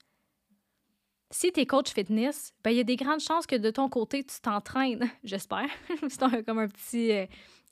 Si 1.32 1.52
tu 1.52 1.62
es 1.62 1.66
coach 1.66 1.94
fitness, 1.94 2.54
ben, 2.64 2.72
il 2.72 2.78
y 2.78 2.82
a 2.82 2.84
des 2.84 2.98
grandes 2.98 3.22
chances 3.22 3.48
que 3.48 3.56
de 3.56 3.72
ton 3.72 3.90
côté, 3.90 4.24
tu 4.24 4.40
t'entraînes, 4.42 5.10
j'espère. 5.24 5.70
C'est 6.10 6.46
comme 6.46 6.60
un 6.60 6.68
petit, 6.68 7.28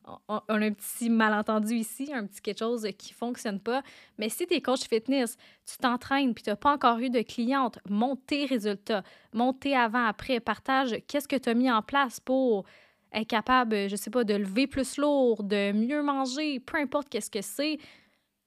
on 0.05 0.39
a 0.47 0.65
un 0.65 0.73
petit 0.73 1.09
malentendu 1.09 1.75
ici, 1.75 2.11
un 2.13 2.25
petit 2.25 2.41
quelque 2.41 2.59
chose 2.59 2.87
qui 2.97 3.13
ne 3.13 3.17
fonctionne 3.17 3.59
pas. 3.59 3.83
Mais 4.17 4.29
si 4.29 4.47
tu 4.47 4.53
es 4.53 4.61
coach 4.61 4.87
fitness, 4.87 5.37
tu 5.65 5.77
t'entraînes 5.77 6.33
puis 6.33 6.43
tu 6.43 6.49
n'as 6.49 6.55
pas 6.55 6.73
encore 6.73 6.99
eu 6.99 7.09
de 7.09 7.21
cliente, 7.21 7.79
monte 7.89 8.25
tes 8.25 8.45
résultats, 8.45 9.03
monte 9.33 9.65
avant, 9.67 10.05
après, 10.05 10.39
partage 10.39 10.97
qu'est-ce 11.07 11.27
que 11.27 11.35
tu 11.35 11.49
as 11.49 11.53
mis 11.53 11.71
en 11.71 11.81
place 11.81 12.19
pour 12.19 12.65
être 13.11 13.27
capable, 13.27 13.89
je 13.89 13.95
sais 13.95 14.09
pas, 14.09 14.23
de 14.23 14.35
lever 14.35 14.67
plus 14.67 14.97
lourd, 14.97 15.43
de 15.43 15.71
mieux 15.71 16.03
manger, 16.03 16.59
peu 16.59 16.77
importe 16.77 17.09
qu'est-ce 17.09 17.31
que 17.31 17.41
c'est. 17.41 17.79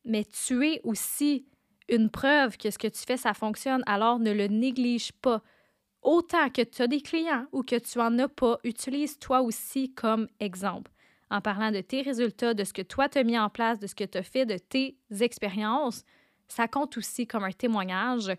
Mais 0.05 0.25
tu 0.25 0.67
es 0.67 0.81
aussi 0.85 1.47
une 1.89 2.11
preuve 2.11 2.57
que 2.57 2.71
ce 2.71 2.79
que 2.79 2.89
tu 2.89 3.01
fais, 3.01 3.17
ça 3.17 3.35
fonctionne, 3.35 3.83
alors 3.87 4.19
ne 4.19 4.33
le 4.33 4.47
néglige 4.47 5.13
pas. 5.13 5.43
Autant 6.03 6.49
que 6.51 6.63
tu 6.63 6.83
as 6.83 6.89
des 6.89 7.01
clients 7.01 7.47
ou 7.53 7.63
que 7.63 7.77
tu 7.77 8.01
en 8.01 8.19
as 8.19 8.29
pas, 8.29 8.59
utilise 8.65 9.19
toi 9.19 9.43
aussi 9.43 9.93
comme 9.95 10.29
exemple 10.41 10.91
en 11.33 11.41
parlant 11.41 11.73
de 11.73 11.81
tes 11.81 12.03
résultats, 12.03 12.53
de 12.53 12.63
ce 12.63 12.75
que 12.75 12.83
toi 12.83 13.09
tu 13.09 13.19
as 13.19 13.25
mis 13.25 13.39
en 13.39 13.49
place, 13.49 13.79
de 13.79 13.87
ce 13.87 13.95
que 13.95 14.05
tu 14.05 14.19
as 14.19 14.23
fait, 14.23 14.45
de 14.45 14.59
tes 14.59 14.99
expériences, 15.21 16.05
ça 16.47 16.69
compte 16.69 16.99
aussi 16.99 17.27
comme 17.27 17.45
un 17.45 17.53
témoignage. 17.53 18.31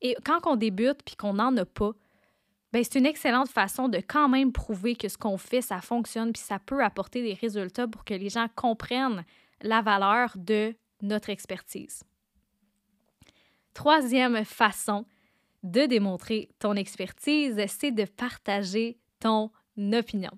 Et 0.00 0.16
quand 0.24 0.40
on 0.46 0.56
débute 0.56 1.02
puis 1.04 1.14
qu'on 1.14 1.34
n'en 1.34 1.54
a 1.58 1.66
pas, 1.66 1.92
ben 2.72 2.82
c'est 2.82 2.98
une 2.98 3.04
excellente 3.04 3.50
façon 3.50 3.88
de 3.88 3.98
quand 3.98 4.30
même 4.30 4.50
prouver 4.50 4.96
que 4.96 5.08
ce 5.08 5.18
qu'on 5.18 5.36
fait, 5.36 5.60
ça 5.60 5.82
fonctionne 5.82 6.32
puis 6.32 6.42
ça 6.42 6.58
peut 6.58 6.82
apporter 6.82 7.22
des 7.22 7.34
résultats 7.34 7.86
pour 7.86 8.02
que 8.02 8.14
les 8.14 8.30
gens 8.30 8.46
comprennent 8.56 9.26
la 9.60 9.82
valeur 9.82 10.32
de 10.36 10.74
notre 11.02 11.28
expertise. 11.28 12.02
Troisième 13.74 14.42
façon 14.46 15.04
de 15.62 15.84
démontrer 15.84 16.48
ton 16.58 16.74
expertise, 16.74 17.62
c'est 17.68 17.92
de 17.92 18.06
partager 18.06 18.98
ton 19.20 19.50
opinion 19.76 20.32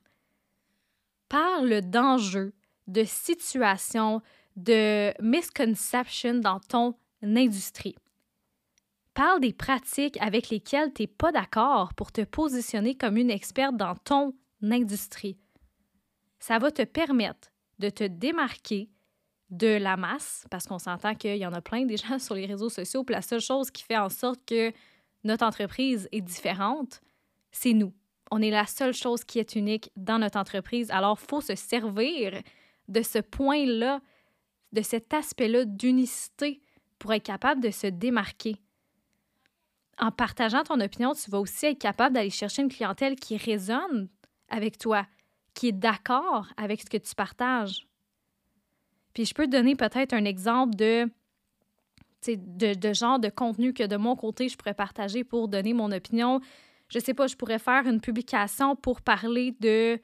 parle 1.34 1.80
d'enjeux, 1.80 2.52
de 2.86 3.02
situations, 3.02 4.22
de 4.54 5.12
misconceptions 5.20 6.34
dans 6.34 6.60
ton 6.60 6.94
industrie. 7.22 7.96
Parle 9.14 9.40
des 9.40 9.52
pratiques 9.52 10.16
avec 10.20 10.50
lesquelles 10.50 10.92
tu 10.94 11.02
n'es 11.02 11.06
pas 11.08 11.32
d'accord 11.32 11.92
pour 11.94 12.12
te 12.12 12.20
positionner 12.20 12.94
comme 12.94 13.16
une 13.16 13.32
experte 13.32 13.76
dans 13.76 13.96
ton 13.96 14.32
industrie. 14.62 15.36
Ça 16.38 16.60
va 16.60 16.70
te 16.70 16.82
permettre 16.82 17.50
de 17.80 17.90
te 17.90 18.04
démarquer 18.04 18.88
de 19.50 19.76
la 19.76 19.96
masse, 19.96 20.46
parce 20.52 20.68
qu'on 20.68 20.78
s'entend 20.78 21.16
qu'il 21.16 21.36
y 21.36 21.46
en 21.46 21.52
a 21.52 21.60
plein 21.60 21.84
des 21.84 21.96
gens 21.96 22.18
sur 22.20 22.36
les 22.36 22.46
réseaux 22.46 22.70
sociaux, 22.70 23.02
puis 23.02 23.14
la 23.16 23.22
seule 23.22 23.40
chose 23.40 23.72
qui 23.72 23.82
fait 23.82 23.98
en 23.98 24.08
sorte 24.08 24.40
que 24.46 24.72
notre 25.24 25.44
entreprise 25.44 26.08
est 26.12 26.20
différente, 26.20 27.00
c'est 27.50 27.72
nous 27.72 27.92
on 28.34 28.42
est 28.42 28.50
la 28.50 28.66
seule 28.66 28.92
chose 28.92 29.22
qui 29.22 29.38
est 29.38 29.54
unique 29.54 29.92
dans 29.96 30.18
notre 30.18 30.40
entreprise. 30.40 30.90
Alors, 30.90 31.16
il 31.22 31.26
faut 31.28 31.40
se 31.40 31.54
servir 31.54 32.42
de 32.88 33.00
ce 33.00 33.20
point-là, 33.20 34.00
de 34.72 34.82
cet 34.82 35.14
aspect-là 35.14 35.64
d'unicité 35.64 36.60
pour 36.98 37.12
être 37.12 37.22
capable 37.22 37.62
de 37.62 37.70
se 37.70 37.86
démarquer. 37.86 38.56
En 39.98 40.10
partageant 40.10 40.64
ton 40.64 40.80
opinion, 40.80 41.14
tu 41.14 41.30
vas 41.30 41.38
aussi 41.38 41.66
être 41.66 41.78
capable 41.78 42.16
d'aller 42.16 42.30
chercher 42.30 42.62
une 42.62 42.72
clientèle 42.72 43.14
qui 43.14 43.36
résonne 43.36 44.08
avec 44.48 44.78
toi, 44.78 45.06
qui 45.54 45.68
est 45.68 45.72
d'accord 45.72 46.48
avec 46.56 46.80
ce 46.80 46.86
que 46.86 46.96
tu 46.96 47.14
partages. 47.14 47.86
Puis 49.12 49.26
je 49.26 49.34
peux 49.34 49.46
te 49.46 49.52
donner 49.52 49.76
peut-être 49.76 50.12
un 50.12 50.24
exemple 50.24 50.74
de, 50.74 51.08
genre 52.94 53.20
de 53.20 53.28
contenu 53.28 53.72
que 53.72 53.84
de 53.84 53.96
mon 53.96 54.16
côté, 54.16 54.48
je 54.48 54.56
pourrais 54.56 54.74
partager 54.74 55.22
pour 55.22 55.46
donner 55.46 55.72
mon 55.72 55.92
opinion 55.92 56.40
je 56.88 56.98
sais 56.98 57.14
pas, 57.14 57.26
je 57.26 57.36
pourrais 57.36 57.58
faire 57.58 57.86
une 57.86 58.00
publication 58.00 58.76
pour 58.76 59.00
parler 59.00 59.54
de. 59.60 59.98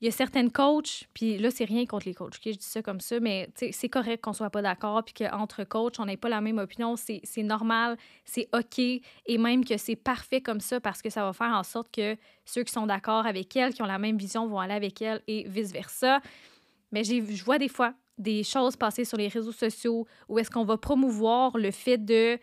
Il 0.00 0.06
y 0.06 0.08
a 0.08 0.10
certaines 0.10 0.50
coachs, 0.50 1.04
puis 1.14 1.38
là, 1.38 1.50
c'est 1.50 1.64
rien 1.64 1.86
contre 1.86 2.06
les 2.06 2.14
coachs, 2.14 2.34
je 2.44 2.50
dis 2.50 2.58
ça 2.60 2.82
comme 2.82 3.00
ça, 3.00 3.20
mais 3.20 3.48
c'est 3.54 3.88
correct 3.88 4.22
qu'on 4.22 4.34
soit 4.34 4.50
pas 4.50 4.60
d'accord, 4.60 5.02
puis 5.02 5.14
qu'entre 5.14 5.64
coachs, 5.64 5.98
on 5.98 6.04
n'ait 6.04 6.18
pas 6.18 6.28
la 6.28 6.42
même 6.42 6.58
opinion, 6.58 6.96
c'est 6.96 7.22
normal, 7.38 7.96
c'est 8.26 8.48
OK, 8.52 8.80
et 8.80 9.38
même 9.38 9.64
que 9.64 9.78
c'est 9.78 9.96
parfait 9.96 10.42
comme 10.42 10.60
ça 10.60 10.78
parce 10.78 11.00
que 11.00 11.08
ça 11.08 11.24
va 11.24 11.32
faire 11.32 11.52
en 11.54 11.62
sorte 11.62 11.90
que 11.90 12.16
ceux 12.44 12.64
qui 12.64 12.72
sont 12.72 12.86
d'accord 12.86 13.24
avec 13.24 13.56
elle, 13.56 13.72
qui 13.72 13.80
ont 13.80 13.86
la 13.86 13.98
même 13.98 14.18
vision, 14.18 14.46
vont 14.46 14.58
aller 14.58 14.74
avec 14.74 15.00
elle 15.00 15.22
et 15.26 15.48
vice-versa. 15.48 16.20
Mais 16.92 17.02
je 17.04 17.44
vois 17.44 17.58
des 17.58 17.68
fois 17.68 17.94
des 18.18 18.44
choses 18.44 18.76
passer 18.76 19.04
sur 19.04 19.16
les 19.16 19.28
réseaux 19.28 19.52
sociaux 19.52 20.06
où 20.28 20.38
est-ce 20.38 20.50
qu'on 20.50 20.64
va 20.64 20.76
promouvoir 20.76 21.56
le 21.56 21.70
fait 21.70 21.98
de 21.98 22.38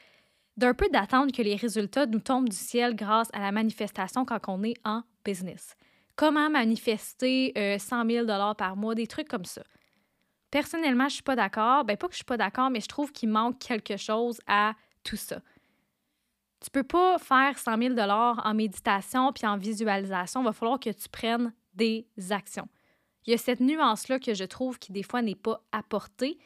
d'un 0.58 0.74
peu 0.74 0.90
d'attendre 0.90 1.32
que 1.32 1.42
les 1.42 1.56
résultats 1.56 2.06
nous 2.06 2.20
tombent 2.20 2.50
du 2.50 2.56
ciel 2.56 2.96
grâce 2.96 3.30
à 3.34 3.40
la 3.40 3.52
manifestation 3.52 4.26
quand 4.26 4.40
on 4.48 4.64
est 4.64 4.76
en 4.84 5.04
business. 5.24 5.76
Comment 6.16 6.50
manifester 6.50 7.54
100 7.80 8.10
euh, 8.10 8.26
000 8.26 8.56
par 8.56 8.76
mois, 8.76 8.96
des 8.96 9.08
trucs 9.08 9.28
comme 9.28 9.46
ça. 9.46 9.64
Personnellement, 10.52 11.08
je 11.08 11.16
suis 11.16 11.24
pas 11.24 11.36
d'accord. 11.36 11.86
Ben, 11.86 11.96
pas 11.96 12.08
que 12.08 12.14
je 12.14 12.18
suis 12.18 12.26
pas 12.26 12.38
d'accord, 12.38 12.70
mais 12.70 12.82
je 12.82 12.88
trouve 12.88 13.12
qu'il 13.12 13.30
manque 13.30 13.58
quelque 13.60 13.98
chose 13.98 14.40
à 14.48 14.74
tout 15.04 15.16
ça. 15.16 15.42
Tu 16.60 16.70
peux 16.70 16.84
pas 16.84 17.18
faire 17.18 17.58
100 17.58 17.96
000 17.96 18.00
en 18.00 18.54
méditation 18.54 19.32
puis 19.34 19.48
en 19.48 19.58
visualisation. 19.58 20.42
Il 20.42 20.46
va 20.46 20.54
falloir 20.54 20.80
que 20.80 20.92
tu 20.92 21.10
prennes 21.10 21.54
des 21.74 22.06
actions. 22.30 22.68
Il 23.26 23.32
y 23.32 23.34
a 23.34 23.38
cette 23.38 23.62
nuance-là 23.62 24.20
que 24.20 24.34
je 24.34 24.44
trouve 24.44 24.78
qui, 24.78 24.92
des 24.92 25.04
fois, 25.04 25.22
n'est 25.22 25.36
pas 25.36 25.64
apportée 25.72 26.38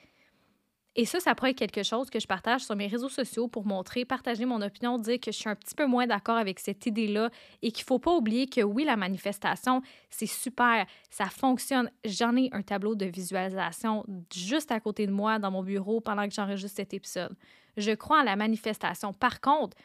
et 0.97 1.03
ça, 1.05 1.19
ça 1.19 1.35
pourrait 1.35 1.51
être 1.51 1.57
quelque 1.57 1.83
chose 1.83 2.09
que 2.09 2.21
je 2.21 2.27
partage 2.27 2.61
sur 2.61 2.75
mes 2.75 2.87
réseaux 2.87 3.09
sociaux 3.09 3.49
pour 3.49 3.65
montrer, 3.65 4.05
partager 4.05 4.45
mon 4.45 4.61
opinion, 4.61 4.97
dire 4.97 5.19
que 5.19 5.29
je 5.29 5.37
suis 5.37 5.49
un 5.49 5.55
petit 5.55 5.75
peu 5.75 5.85
moins 5.85 6.07
d'accord 6.07 6.37
avec 6.37 6.57
cette 6.59 6.85
idée-là 6.85 7.29
et 7.61 7.71
qu'il 7.71 7.83
ne 7.83 7.87
faut 7.87 7.99
pas 7.99 8.15
oublier 8.15 8.47
que 8.47 8.61
oui, 8.61 8.85
la 8.85 8.95
manifestation, 8.95 9.81
c'est 10.09 10.25
super, 10.25 10.85
ça 11.09 11.25
fonctionne. 11.25 11.91
J'en 12.05 12.37
ai 12.37 12.49
un 12.53 12.61
tableau 12.61 12.95
de 12.95 13.05
visualisation 13.05 14.05
juste 14.33 14.71
à 14.71 14.79
côté 14.79 15.05
de 15.05 15.11
moi 15.11 15.37
dans 15.37 15.51
mon 15.51 15.63
bureau 15.63 15.99
pendant 15.99 16.25
que 16.29 16.33
j'enregistre 16.33 16.77
cet 16.77 16.93
épisode. 16.93 17.35
Je 17.75 17.91
crois 17.91 18.21
en 18.21 18.23
la 18.23 18.37
manifestation. 18.37 19.11
Par 19.11 19.41
contre, 19.41 19.75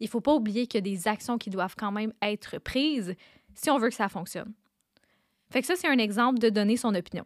il 0.00 0.04
ne 0.04 0.10
faut 0.10 0.20
pas 0.20 0.34
oublier 0.34 0.66
qu'il 0.66 0.78
y 0.78 0.90
a 0.90 0.96
des 0.96 1.06
actions 1.06 1.38
qui 1.38 1.48
doivent 1.48 1.76
quand 1.78 1.92
même 1.92 2.12
être 2.20 2.58
prises 2.58 3.14
si 3.54 3.70
on 3.70 3.78
veut 3.78 3.88
que 3.88 3.94
ça 3.94 4.08
fonctionne. 4.08 4.52
Fait 5.48 5.60
que 5.60 5.66
ça, 5.68 5.76
c'est 5.76 5.86
un 5.86 5.98
exemple 5.98 6.40
de 6.40 6.48
donner 6.48 6.76
son 6.76 6.92
opinion. 6.92 7.24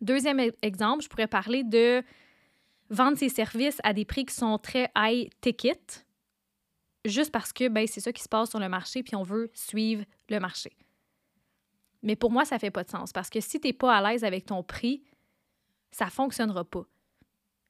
Deuxième 0.00 0.40
e-, 0.40 0.52
exemple, 0.62 1.04
je 1.04 1.08
pourrais 1.08 1.28
parler 1.28 1.62
de 1.62 2.02
vendre 2.92 3.16
ses 3.16 3.28
services 3.28 3.78
à 3.82 3.92
des 3.92 4.04
prix 4.04 4.24
qui 4.24 4.34
sont 4.34 4.58
très 4.58 4.90
high 4.96 5.28
ticket, 5.40 6.04
juste 7.04 7.32
parce 7.32 7.52
que 7.52 7.68
ben, 7.68 7.86
c'est 7.86 8.00
ça 8.00 8.12
qui 8.12 8.22
se 8.22 8.28
passe 8.28 8.50
sur 8.50 8.60
le 8.60 8.68
marché, 8.68 9.02
puis 9.02 9.16
on 9.16 9.22
veut 9.22 9.50
suivre 9.54 10.04
le 10.28 10.38
marché. 10.38 10.76
Mais 12.02 12.16
pour 12.16 12.30
moi, 12.30 12.44
ça 12.44 12.58
fait 12.58 12.70
pas 12.70 12.84
de 12.84 12.90
sens 12.90 13.12
parce 13.12 13.30
que 13.30 13.40
si 13.40 13.60
tu 13.60 13.68
n'es 13.68 13.72
pas 13.72 13.96
à 13.96 14.10
l'aise 14.10 14.24
avec 14.24 14.46
ton 14.46 14.62
prix, 14.62 15.02
ça 15.90 16.06
ne 16.06 16.10
fonctionnera 16.10 16.64
pas. 16.64 16.84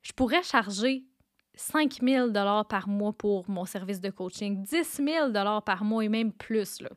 Je 0.02 0.12
pourrais 0.12 0.42
charger 0.42 1.04
5 1.54 2.00
000 2.02 2.32
par 2.64 2.88
mois 2.88 3.12
pour 3.12 3.48
mon 3.48 3.64
service 3.64 4.00
de 4.00 4.10
coaching, 4.10 4.62
10 4.62 5.02
000 5.04 5.32
par 5.64 5.84
mois 5.84 6.04
et 6.04 6.08
même 6.08 6.32
plus. 6.32 6.80
Là. 6.80 6.90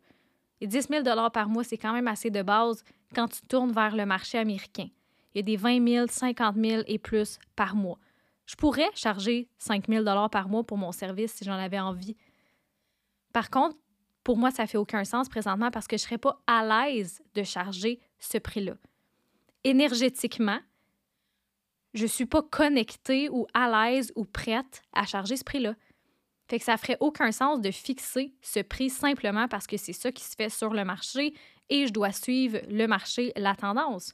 Et 0.61 0.67
10 0.67 0.87
000 0.89 1.29
par 1.31 1.49
mois, 1.49 1.63
c'est 1.63 1.77
quand 1.77 1.93
même 1.93 2.07
assez 2.07 2.31
de 2.31 2.41
base 2.41 2.83
quand 3.13 3.27
tu 3.27 3.41
tournes 3.41 3.71
vers 3.71 3.95
le 3.95 4.05
marché 4.05 4.37
américain. 4.37 4.87
Il 5.33 5.39
y 5.39 5.39
a 5.39 5.43
des 5.43 5.57
20 5.57 5.85
000, 5.85 6.07
50 6.09 6.55
000 6.55 6.83
et 6.87 6.97
plus 6.97 7.37
par 7.55 7.75
mois. 7.75 7.99
Je 8.45 8.55
pourrais 8.55 8.89
charger 8.93 9.49
5 9.57 9.87
000 9.87 10.03
par 10.29 10.49
mois 10.49 10.63
pour 10.63 10.77
mon 10.77 10.91
service 10.91 11.33
si 11.33 11.43
j'en 11.43 11.53
avais 11.53 11.79
envie. 11.79 12.15
Par 13.33 13.49
contre, 13.49 13.77
pour 14.23 14.37
moi, 14.37 14.51
ça 14.51 14.65
fait 14.65 14.77
aucun 14.77 15.03
sens 15.03 15.29
présentement 15.29 15.71
parce 15.71 15.87
que 15.87 15.97
je 15.97 16.03
ne 16.03 16.05
serais 16.05 16.17
pas 16.17 16.41
à 16.47 16.63
l'aise 16.63 17.21
de 17.33 17.43
charger 17.43 17.99
ce 18.19 18.37
prix-là. 18.37 18.75
Énergétiquement, 19.63 20.59
je 21.93 22.03
ne 22.03 22.07
suis 22.07 22.25
pas 22.25 22.41
connectée 22.41 23.29
ou 23.29 23.47
à 23.53 23.69
l'aise 23.69 24.11
ou 24.15 24.25
prête 24.25 24.81
à 24.93 25.05
charger 25.05 25.37
ce 25.37 25.43
prix-là. 25.43 25.75
Fait 26.47 26.59
que 26.59 26.65
ça 26.65 26.77
ferait 26.77 26.97
aucun 26.99 27.31
sens 27.31 27.61
de 27.61 27.71
fixer 27.71 28.33
ce 28.41 28.59
prix 28.59 28.89
simplement 28.89 29.47
parce 29.47 29.65
que 29.65 29.77
c'est 29.77 29.93
ça 29.93 30.11
qui 30.11 30.23
se 30.23 30.35
fait 30.35 30.49
sur 30.49 30.73
le 30.73 30.83
marché 30.85 31.33
et 31.69 31.87
je 31.87 31.93
dois 31.93 32.11
suivre 32.11 32.59
le 32.69 32.85
marché, 32.87 33.31
la 33.35 33.55
tendance. 33.55 34.13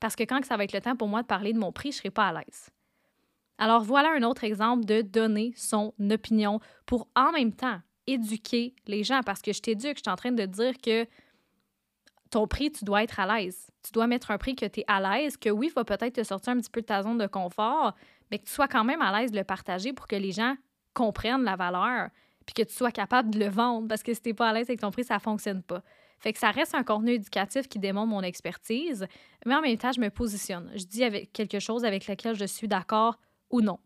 Parce 0.00 0.16
que 0.16 0.22
quand 0.24 0.44
ça 0.44 0.56
va 0.56 0.64
être 0.64 0.72
le 0.72 0.80
temps 0.80 0.96
pour 0.96 1.08
moi 1.08 1.22
de 1.22 1.26
parler 1.26 1.52
de 1.52 1.58
mon 1.58 1.72
prix, 1.72 1.92
je 1.92 1.96
ne 1.96 2.00
serai 2.00 2.10
pas 2.10 2.28
à 2.28 2.32
l'aise. 2.32 2.70
Alors 3.58 3.82
voilà 3.82 4.10
un 4.12 4.22
autre 4.22 4.44
exemple 4.44 4.84
de 4.84 5.02
donner 5.02 5.52
son 5.56 5.94
opinion 6.10 6.60
pour 6.84 7.08
en 7.16 7.32
même 7.32 7.52
temps 7.52 7.80
éduquer 8.06 8.74
les 8.86 9.02
gens 9.02 9.20
parce 9.24 9.42
que 9.42 9.52
je 9.52 9.60
t'éduque, 9.60 9.98
je 9.98 10.02
suis 10.02 10.10
en 10.10 10.16
train 10.16 10.32
de 10.32 10.44
dire 10.44 10.74
que 10.78 11.06
ton 12.30 12.46
prix, 12.46 12.70
tu 12.70 12.84
dois 12.84 13.02
être 13.02 13.20
à 13.20 13.26
l'aise. 13.38 13.70
Tu 13.82 13.92
dois 13.92 14.06
mettre 14.06 14.30
un 14.30 14.38
prix 14.38 14.54
que 14.56 14.66
tu 14.66 14.80
es 14.80 14.84
à 14.88 15.00
l'aise, 15.00 15.36
que 15.36 15.48
oui, 15.48 15.68
il 15.68 15.72
va 15.72 15.84
peut-être 15.84 16.14
te 16.14 16.24
sortir 16.24 16.52
un 16.52 16.58
petit 16.58 16.70
peu 16.70 16.80
de 16.80 16.86
ta 16.86 17.02
zone 17.02 17.18
de 17.18 17.26
confort, 17.26 17.94
mais 18.30 18.38
que 18.38 18.44
tu 18.44 18.52
sois 18.52 18.68
quand 18.68 18.84
même 18.84 19.00
à 19.00 19.18
l'aise 19.18 19.30
de 19.30 19.38
le 19.38 19.44
partager 19.44 19.92
pour 19.92 20.06
que 20.06 20.16
les 20.16 20.32
gens 20.32 20.56
comprennent 20.92 21.44
la 21.44 21.56
valeur, 21.56 22.10
puis 22.44 22.54
que 22.54 22.62
tu 22.62 22.74
sois 22.74 22.90
capable 22.90 23.30
de 23.30 23.38
le 23.38 23.48
vendre, 23.48 23.86
parce 23.88 24.02
que 24.02 24.12
si 24.12 24.20
tu 24.20 24.30
n'es 24.30 24.34
pas 24.34 24.48
à 24.48 24.52
l'aise 24.52 24.68
avec 24.68 24.80
ton 24.80 24.90
prix, 24.90 25.04
ça 25.04 25.14
ne 25.14 25.20
fonctionne 25.20 25.62
pas. 25.62 25.82
Fait 26.18 26.32
que 26.32 26.38
ça 26.38 26.50
reste 26.50 26.74
un 26.74 26.82
contenu 26.82 27.12
éducatif 27.12 27.68
qui 27.68 27.78
démontre 27.78 28.08
mon 28.08 28.22
expertise, 28.22 29.06
mais 29.44 29.54
en 29.54 29.60
même 29.60 29.76
temps, 29.76 29.92
je 29.92 30.00
me 30.00 30.10
positionne. 30.10 30.70
Je 30.74 30.84
dis 30.84 31.28
quelque 31.32 31.60
chose 31.60 31.84
avec 31.84 32.06
lequel 32.06 32.34
je 32.34 32.46
suis 32.46 32.68
d'accord 32.68 33.18
ou 33.50 33.60
non. 33.60 33.78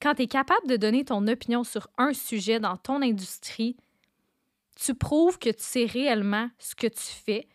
Quand 0.00 0.14
tu 0.14 0.22
es 0.22 0.26
capable 0.26 0.66
de 0.66 0.76
donner 0.76 1.04
ton 1.04 1.26
opinion 1.26 1.64
sur 1.64 1.88
un 1.98 2.12
sujet 2.12 2.58
dans 2.58 2.76
ton 2.76 3.02
industrie, 3.02 3.76
tu 4.76 4.94
prouves 4.94 5.38
que 5.38 5.50
tu 5.50 5.62
sais 5.62 5.84
réellement 5.84 6.48
ce 6.58 6.74
que 6.74 6.86
tu 6.86 7.02
fais 7.24 7.48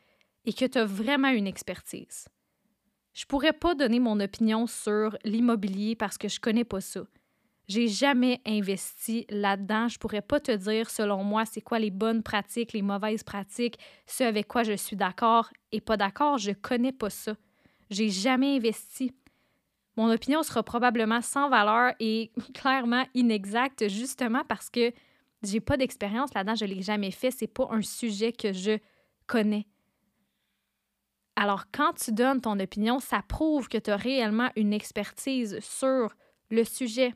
et 0.45 0.53
que 0.53 0.65
tu 0.65 0.77
as 0.77 0.85
vraiment 0.85 1.29
une 1.29 1.47
expertise. 1.47 2.27
Je 3.13 3.25
pourrais 3.25 3.53
pas 3.53 3.73
donner 3.73 3.99
mon 3.99 4.19
opinion 4.19 4.67
sur 4.67 5.17
l'immobilier 5.23 5.95
parce 5.95 6.17
que 6.17 6.27
je 6.27 6.39
connais 6.39 6.65
pas 6.65 6.81
ça. 6.81 7.01
J'ai 7.67 7.87
jamais 7.87 8.41
investi 8.45 9.25
là-dedans. 9.29 9.87
Je 9.87 9.97
pourrais 9.97 10.21
pas 10.21 10.39
te 10.39 10.51
dire, 10.51 10.89
selon 10.89 11.23
moi, 11.23 11.45
c'est 11.45 11.61
quoi 11.61 11.79
les 11.79 11.89
bonnes 11.89 12.21
pratiques, 12.21 12.73
les 12.73 12.83
mauvaises 12.83 13.23
pratiques, 13.23 13.79
ce 14.05 14.23
avec 14.23 14.47
quoi 14.47 14.63
je 14.63 14.73
suis 14.73 14.95
d'accord 14.95 15.49
et 15.71 15.81
pas 15.81 15.97
d'accord. 15.97 16.37
Je 16.37 16.51
connais 16.51 16.91
pas 16.91 17.09
ça. 17.09 17.35
J'ai 17.89 18.09
jamais 18.09 18.57
investi. 18.57 19.13
Mon 19.97 20.11
opinion 20.11 20.43
sera 20.43 20.61
probablement 20.63 21.21
sans 21.21 21.49
valeur 21.49 21.93
et 21.99 22.31
clairement 22.53 23.05
inexacte, 23.13 23.87
justement 23.87 24.43
parce 24.47 24.69
que 24.69 24.91
j'ai 25.43 25.59
pas 25.59 25.77
d'expérience 25.77 26.33
là-dedans, 26.33 26.55
je 26.55 26.65
l'ai 26.65 26.81
jamais 26.81 27.11
fait, 27.11 27.31
c'est 27.31 27.47
pas 27.47 27.67
un 27.71 27.81
sujet 27.81 28.31
que 28.31 28.51
je 28.51 28.79
connais. 29.27 29.67
Alors, 31.35 31.65
quand 31.71 31.93
tu 31.93 32.11
donnes 32.11 32.41
ton 32.41 32.59
opinion, 32.59 32.99
ça 32.99 33.21
prouve 33.21 33.67
que 33.67 33.77
tu 33.77 33.91
as 33.91 33.97
réellement 33.97 34.49
une 34.55 34.73
expertise 34.73 35.59
sur 35.59 36.15
le 36.49 36.63
sujet. 36.63 37.13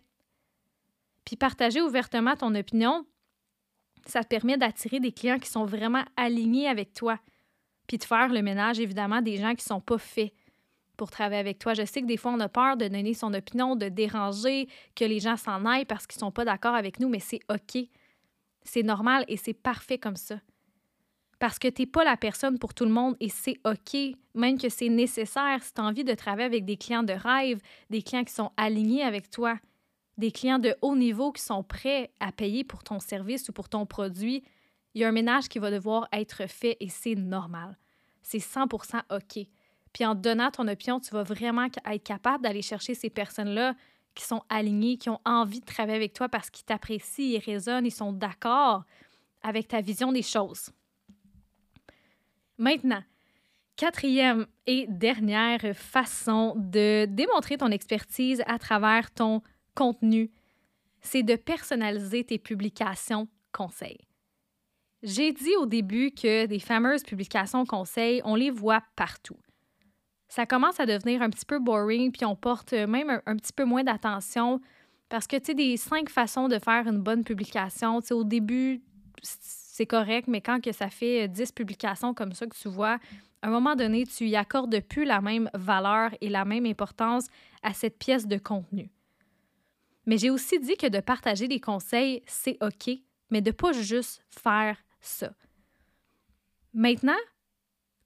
Puis 1.23 1.37
partager 1.37 1.81
ouvertement 1.81 2.35
ton 2.35 2.53
opinion, 2.55 3.05
ça 4.05 4.23
te 4.23 4.27
permet 4.27 4.57
d'attirer 4.57 4.99
des 4.99 5.11
clients 5.11 5.39
qui 5.39 5.49
sont 5.49 5.65
vraiment 5.65 6.03
alignés 6.17 6.67
avec 6.67 6.93
toi. 6.93 7.19
Puis 7.87 7.97
de 7.97 8.03
faire 8.03 8.29
le 8.29 8.41
ménage, 8.41 8.79
évidemment, 8.79 9.21
des 9.21 9.37
gens 9.37 9.55
qui 9.55 9.63
ne 9.63 9.75
sont 9.75 9.81
pas 9.81 9.97
faits 9.97 10.33
pour 10.99 11.09
travailler 11.09 11.39
avec 11.39 11.59
toi. 11.59 11.73
Je 11.73 11.85
sais 11.85 12.01
que 12.01 12.05
des 12.07 12.17
fois, 12.17 12.33
on 12.33 12.39
a 12.41 12.49
peur 12.49 12.75
de 12.75 12.85
donner 12.89 13.13
son 13.13 13.33
opinion, 13.33 13.77
de 13.77 13.87
déranger, 13.87 14.67
que 14.95 15.05
les 15.05 15.21
gens 15.21 15.37
s'en 15.37 15.65
aillent 15.65 15.85
parce 15.85 16.05
qu'ils 16.05 16.17
ne 16.17 16.25
sont 16.25 16.31
pas 16.31 16.43
d'accord 16.43 16.75
avec 16.75 16.99
nous, 16.99 17.07
mais 17.07 17.21
c'est 17.21 17.39
OK. 17.49 17.81
C'est 18.63 18.83
normal 18.83 19.23
et 19.29 19.37
c'est 19.37 19.53
parfait 19.53 19.97
comme 19.97 20.17
ça. 20.17 20.35
Parce 21.39 21.57
que 21.57 21.69
tu 21.69 21.83
n'es 21.83 21.85
pas 21.85 22.03
la 22.03 22.17
personne 22.17 22.59
pour 22.59 22.73
tout 22.73 22.83
le 22.83 22.91
monde 22.91 23.15
et 23.21 23.29
c'est 23.29 23.57
OK, 23.63 23.95
même 24.35 24.57
que 24.57 24.67
c'est 24.67 24.89
nécessaire 24.89 25.63
si 25.63 25.73
tu 25.73 25.79
as 25.79 25.85
envie 25.85 26.03
de 26.03 26.13
travailler 26.13 26.47
avec 26.47 26.65
des 26.65 26.75
clients 26.75 27.03
de 27.03 27.13
rêve, 27.13 27.61
des 27.89 28.01
clients 28.01 28.25
qui 28.25 28.33
sont 28.33 28.51
alignés 28.57 29.03
avec 29.03 29.29
toi, 29.29 29.57
des 30.17 30.31
clients 30.31 30.59
de 30.59 30.75
haut 30.81 30.97
niveau 30.97 31.31
qui 31.31 31.41
sont 31.41 31.63
prêts 31.63 32.11
à 32.19 32.33
payer 32.33 32.65
pour 32.65 32.83
ton 32.83 32.99
service 32.99 33.47
ou 33.47 33.53
pour 33.53 33.69
ton 33.69 33.85
produit. 33.85 34.43
Il 34.93 35.01
y 35.01 35.05
a 35.05 35.07
un 35.07 35.13
ménage 35.13 35.47
qui 35.47 35.59
va 35.59 35.71
devoir 35.71 36.09
être 36.11 36.45
fait 36.47 36.75
et 36.81 36.89
c'est 36.89 37.15
normal. 37.15 37.77
C'est 38.21 38.39
100% 38.39 39.01
OK. 39.11 39.47
Puis 39.93 40.05
en 40.05 40.15
donnant 40.15 40.51
ton 40.51 40.67
opinion, 40.67 40.99
tu 40.99 41.11
vas 41.11 41.23
vraiment 41.23 41.65
être 41.65 42.03
capable 42.03 42.43
d'aller 42.43 42.61
chercher 42.61 42.93
ces 42.93 43.09
personnes-là 43.09 43.75
qui 44.15 44.23
sont 44.23 44.43
alignées, 44.49 44.97
qui 44.97 45.09
ont 45.09 45.21
envie 45.25 45.61
de 45.61 45.65
travailler 45.65 45.97
avec 45.97 46.13
toi 46.13 46.29
parce 46.29 46.49
qu'ils 46.49 46.65
t'apprécient, 46.65 47.37
ils 47.37 47.39
raisonnent, 47.39 47.85
ils 47.85 47.91
sont 47.91 48.11
d'accord 48.11 48.83
avec 49.41 49.67
ta 49.67 49.81
vision 49.81 50.11
des 50.11 50.21
choses. 50.21 50.71
Maintenant, 52.57 53.01
quatrième 53.77 54.45
et 54.67 54.85
dernière 54.89 55.61
façon 55.75 56.53
de 56.57 57.05
démontrer 57.05 57.57
ton 57.57 57.71
expertise 57.71 58.43
à 58.45 58.59
travers 58.59 59.11
ton 59.11 59.41
contenu, 59.73 60.31
c'est 61.01 61.23
de 61.23 61.35
personnaliser 61.35 62.25
tes 62.25 62.37
publications 62.37 63.29
conseils. 63.53 64.01
J'ai 65.01 65.31
dit 65.31 65.55
au 65.55 65.65
début 65.65 66.11
que 66.11 66.45
des 66.45 66.59
fameuses 66.59 67.03
publications 67.03 67.65
conseils, 67.65 68.21
on 68.25 68.35
les 68.35 68.51
voit 68.51 68.83
partout 68.97 69.37
ça 70.29 70.45
commence 70.45 70.79
à 70.79 70.85
devenir 70.85 71.21
un 71.21 71.29
petit 71.29 71.45
peu 71.45 71.59
boring, 71.59 72.11
puis 72.11 72.23
on 72.23 72.35
porte 72.35 72.73
même 72.73 73.21
un, 73.25 73.35
petit 73.35 73.51
peu 73.51 73.65
moins 73.65 73.83
d'attention. 73.83 74.61
Parce 75.09 75.25
que, 75.25 75.37
tu 75.37 75.45
sais, 75.45 75.53
des 75.55 75.75
cinq 75.75 76.09
façons 76.09 76.47
de 76.47 76.59
faire 76.59 76.87
une 76.87 77.01
bonne 77.01 77.23
publication, 77.23 77.99
tu 77.99 78.07
sais, 78.07 78.13
au 78.13 78.23
début, 78.23 78.81
c'est 79.23 79.87
correct, 79.87 80.27
mais 80.27 80.39
quand 80.39 80.61
que 80.61 80.71
ça 80.71 80.89
fait 80.89 81.27
dix 81.27 81.51
publications 81.51 82.13
comme 82.13 82.33
ça 82.33 82.45
que 82.45 82.55
tu 82.55 82.69
vois, 82.69 82.99
à 83.41 83.47
un 83.47 83.49
moment 83.49 83.75
donné, 83.75 84.05
tu 84.05 84.27
y 84.27 84.35
accordes 84.35 84.79
plus 84.81 85.03
la 85.03 85.19
même 85.19 85.49
valeur 85.55 86.11
et 86.21 86.29
la 86.29 86.45
même 86.45 86.67
importance 86.67 87.27
à 87.63 87.73
cette 87.73 87.97
pièce 87.97 88.27
de 88.27 88.37
contenu. 88.37 88.91
Mais 90.05 90.17
j'ai 90.17 90.29
aussi 90.29 90.59
dit 90.59 90.75
que 90.75 90.87
de 90.87 90.99
partager 90.99 91.47
des 91.47 91.59
conseils, 91.59 92.21
c'est 92.27 92.57
OK, 92.61 92.91
mais 93.31 93.41
de 93.41 93.51
pas 93.51 93.71
juste 93.71 94.23
faire 94.29 94.77
ça. 95.01 95.31
Maintenant, 96.73 97.17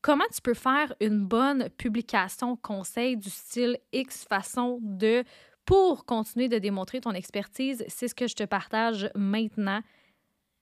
comment 0.04 0.26
tu 0.32 0.42
peux 0.42 0.54
faire 0.54 0.94
une 1.00 1.26
bonne 1.26 1.70
publication 1.70 2.56
conseil 2.58 3.18
du 3.18 3.32
style 3.32 3.80
X 3.92 4.26
façon 4.26 4.78
de 4.82 5.24
pour 5.66 6.06
continuer 6.06 6.50
de 6.50 6.60
démontrer 6.60 7.00
ton 7.00 7.12
expertise, 7.12 7.84
c'est 7.88 8.10
ce 8.10 8.14
que 8.14 8.28
je 8.28 8.36
te 8.36 8.44
partage 8.44 9.10
maintenant. 9.16 9.82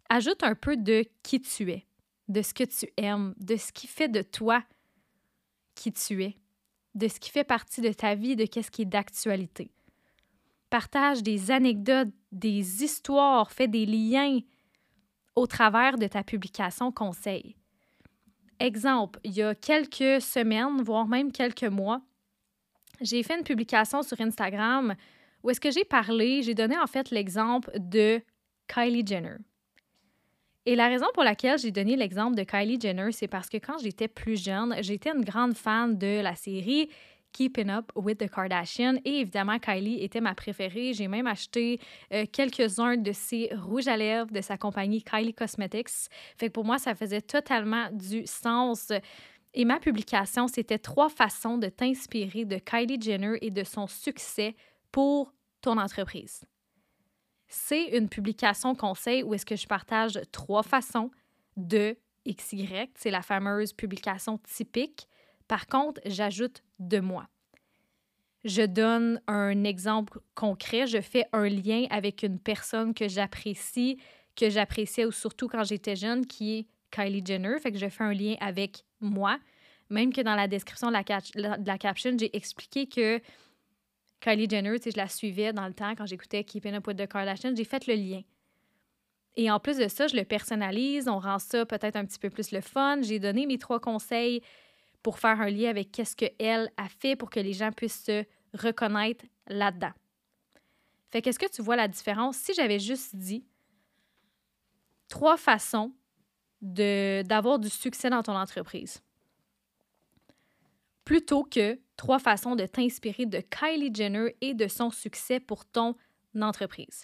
Ajoute 0.10 0.43
un 0.43 0.54
peu 0.54 0.77
de 0.77 1.04
qui 1.23 1.41
tu 1.41 1.71
es, 1.71 1.88
de 2.27 2.43
ce 2.43 2.54
que 2.54 2.63
tu 2.63 2.88
aimes, 2.97 3.34
de 3.38 3.58
ce 3.58 3.71
qui 3.73 3.88
fait 3.88 4.08
de 4.08 4.21
toi 4.21 4.63
qui 5.73 5.91
tu 5.91 6.23
es, 6.23 6.38
de 6.93 7.08
ce 7.08 7.19
qui 7.19 7.32
fait 7.32 7.43
partie 7.43 7.82
de 7.82 7.91
ta 7.91 8.13
vie, 8.13 8.36
de 8.36 8.45
ce 8.45 8.69
qui 8.69 8.84
est 8.84 8.86
d'actualité. 8.86 9.71
Partage 10.69 11.23
des 11.23 11.49
anecdotes, 11.49 12.13
des 12.32 12.84
histoires, 12.84 13.51
fais 13.51 13.67
des 13.67 13.88
liens 13.88 14.39
au 15.36 15.47
travers 15.47 15.97
de 15.97 16.08
ta 16.08 16.23
publication 16.23 16.91
conseil. 16.91 17.56
Exemple, 18.62 19.19
il 19.24 19.32
y 19.32 19.41
a 19.41 19.56
quelques 19.56 20.21
semaines, 20.21 20.84
voire 20.84 21.08
même 21.08 21.32
quelques 21.32 21.63
mois, 21.63 22.00
j'ai 23.02 23.24
fait 23.24 23.36
une 23.36 23.43
publication 23.43 24.04
sur 24.04 24.21
Instagram 24.21 24.93
où 25.41 25.50
est-ce 25.50 25.60
que 25.60 25.71
j'ai 25.71 25.84
parlé, 25.84 26.43
j'ai 26.43 26.54
donné 26.54 26.78
en 26.78 26.86
fait 26.86 27.10
l'exemple 27.10 27.71
de 27.80 28.21
Kylie 28.67 29.04
Jenner. 29.04 29.38
Et 30.67 30.76
la 30.76 30.89
raison 30.89 31.08
pour 31.15 31.24
laquelle 31.24 31.58
j'ai 31.58 31.71
donné 31.71 31.95
l'exemple 31.95 32.36
de 32.36 32.43
Kylie 32.43 32.80
Jenner, 32.80 33.12
c'est 33.12 33.28
parce 33.28 33.50
que 33.50 33.58
quand 33.58 33.80
j'étais 33.80 34.08
plus 34.08 34.39
jeune, 34.39 34.76
j'étais 34.82 35.10
une 35.10 35.26
grande 35.26 35.56
fan 35.56 35.97
de 35.97 36.21
la 36.21 36.36
série 36.36 36.88
Keeping 37.33 37.69
Up 37.69 37.91
with 37.95 38.17
the 38.17 38.29
Kardashians. 38.29 38.99
Et 39.05 39.19
évidemment, 39.21 39.59
Kylie 39.59 40.03
était 40.03 40.21
ma 40.21 40.35
préférée. 40.35 40.93
J'ai 40.93 41.07
même 41.07 41.27
acheté 41.27 41.79
euh, 42.13 42.25
quelques-uns 42.31 42.97
de 42.97 43.11
ses 43.11 43.49
rouges 43.53 43.87
à 43.87 43.97
lèvres 43.97 44.31
de 44.31 44.41
sa 44.41 44.57
compagnie 44.57 45.03
Kylie 45.03 45.33
Cosmetics. 45.33 46.09
Fait 46.37 46.47
que 46.47 46.53
pour 46.53 46.65
moi, 46.65 46.77
ça 46.77 46.95
faisait 46.95 47.21
totalement 47.21 47.89
du 47.91 48.25
sens. 48.25 48.91
Et 49.53 49.65
ma 49.65 49.79
publication, 49.79 50.47
c'était 50.47 50.79
trois 50.79 51.09
façons 51.09 51.57
de 51.57 51.67
t'inspirer 51.67 52.45
de 52.45 52.57
Kylie 52.57 53.01
Jenner 53.01 53.37
et 53.41 53.51
de 53.51 53.63
son 53.63 53.87
succès 53.87 54.55
pour 54.91 55.33
ton 55.61 55.77
entreprise. 55.77 56.45
C'est 57.47 57.97
une 57.97 58.07
publication 58.07 58.75
conseil 58.75 59.23
où 59.23 59.33
est-ce 59.33 59.45
que 59.45 59.57
je 59.57 59.67
partage 59.67 60.19
trois 60.31 60.63
façons 60.63 61.11
de 61.57 61.97
XY. 62.25 62.89
C'est 62.95 63.11
la 63.11 63.21
fameuse 63.21 63.73
publication 63.73 64.37
typique. 64.37 65.07
Par 65.51 65.67
contre, 65.67 65.99
j'ajoute 66.05 66.63
de 66.79 67.01
moi. 67.01 67.27
Je 68.45 68.61
donne 68.61 69.19
un 69.27 69.65
exemple 69.65 70.21
concret, 70.33 70.87
je 70.87 71.01
fais 71.01 71.25
un 71.33 71.49
lien 71.49 71.87
avec 71.89 72.23
une 72.23 72.39
personne 72.39 72.93
que 72.93 73.09
j'apprécie, 73.09 73.99
que 74.37 74.49
j'appréciais 74.49 75.11
surtout 75.11 75.49
quand 75.49 75.65
j'étais 75.65 75.97
jeune, 75.97 76.25
qui 76.25 76.59
est 76.59 76.67
Kylie 76.89 77.21
Jenner. 77.25 77.59
Fait 77.59 77.73
que 77.73 77.77
je 77.77 77.89
fais 77.89 78.05
un 78.05 78.13
lien 78.13 78.35
avec 78.39 78.85
moi. 79.01 79.39
Même 79.89 80.13
que 80.13 80.21
dans 80.21 80.35
la 80.35 80.47
description 80.47 80.87
de 80.87 80.93
la, 80.93 81.57
de 81.57 81.67
la 81.67 81.77
caption, 81.77 82.17
j'ai 82.17 82.33
expliqué 82.33 82.87
que 82.87 83.19
Kylie 84.21 84.49
Jenner, 84.49 84.77
je 84.85 84.95
la 84.95 85.09
suivais 85.09 85.51
dans 85.51 85.67
le 85.67 85.73
temps 85.73 85.95
quand 85.97 86.05
j'écoutais 86.05 86.45
Keeping 86.45 86.75
Up 86.75 86.87
with 86.87 86.95
the 86.95 87.07
Kardashians, 87.07 87.57
j'ai 87.57 87.65
fait 87.65 87.85
le 87.87 87.95
lien. 87.95 88.21
Et 89.35 89.51
en 89.51 89.59
plus 89.59 89.75
de 89.75 89.89
ça, 89.89 90.07
je 90.07 90.15
le 90.15 90.23
personnalise, 90.23 91.09
on 91.09 91.19
rend 91.19 91.39
ça 91.39 91.65
peut-être 91.65 91.97
un 91.97 92.05
petit 92.05 92.19
peu 92.19 92.29
plus 92.29 92.51
le 92.53 92.61
fun. 92.61 93.01
J'ai 93.01 93.19
donné 93.19 93.45
mes 93.45 93.57
trois 93.57 93.81
conseils 93.81 94.41
pour 95.03 95.19
faire 95.19 95.41
un 95.41 95.49
lien 95.49 95.69
avec 95.69 95.91
qu'est-ce 95.91 96.15
qu'elle 96.15 96.71
a 96.77 96.89
fait 96.89 97.15
pour 97.15 97.29
que 97.29 97.39
les 97.39 97.53
gens 97.53 97.71
puissent 97.71 98.03
se 98.03 98.25
reconnaître 98.53 99.25
là-dedans. 99.47 99.93
Fait 101.11 101.21
qu'est-ce 101.21 101.39
que 101.39 101.49
tu 101.49 101.61
vois 101.61 101.75
la 101.75 101.87
différence? 101.87 102.37
Si 102.37 102.53
j'avais 102.53 102.79
juste 102.79 103.15
dit 103.15 103.45
trois 105.07 105.37
façons 105.37 105.91
d'avoir 106.61 107.59
du 107.59 107.69
succès 107.69 108.09
dans 108.09 108.23
ton 108.23 108.35
entreprise 108.35 109.01
plutôt 111.11 111.43
que 111.43 111.77
trois 111.97 112.19
façons 112.19 112.55
de 112.55 112.65
t'inspirer 112.65 113.25
de 113.25 113.41
Kylie 113.41 113.93
Jenner 113.93 114.35
et 114.39 114.53
de 114.53 114.67
son 114.67 114.91
succès 114.91 115.39
pour 115.39 115.65
ton 115.65 115.95
entreprise. 116.39 117.03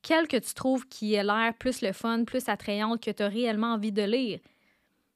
Quelle 0.00 0.28
que 0.28 0.36
tu 0.36 0.54
trouves 0.54 0.86
qui 0.86 1.14
ait 1.14 1.24
l'air 1.24 1.52
plus 1.58 1.80
le 1.80 1.92
fun, 1.92 2.24
plus 2.24 2.48
attrayante, 2.48 3.02
que 3.02 3.10
tu 3.10 3.22
as 3.22 3.28
réellement 3.28 3.74
envie 3.74 3.90
de 3.92 4.02
lire. 4.02 4.40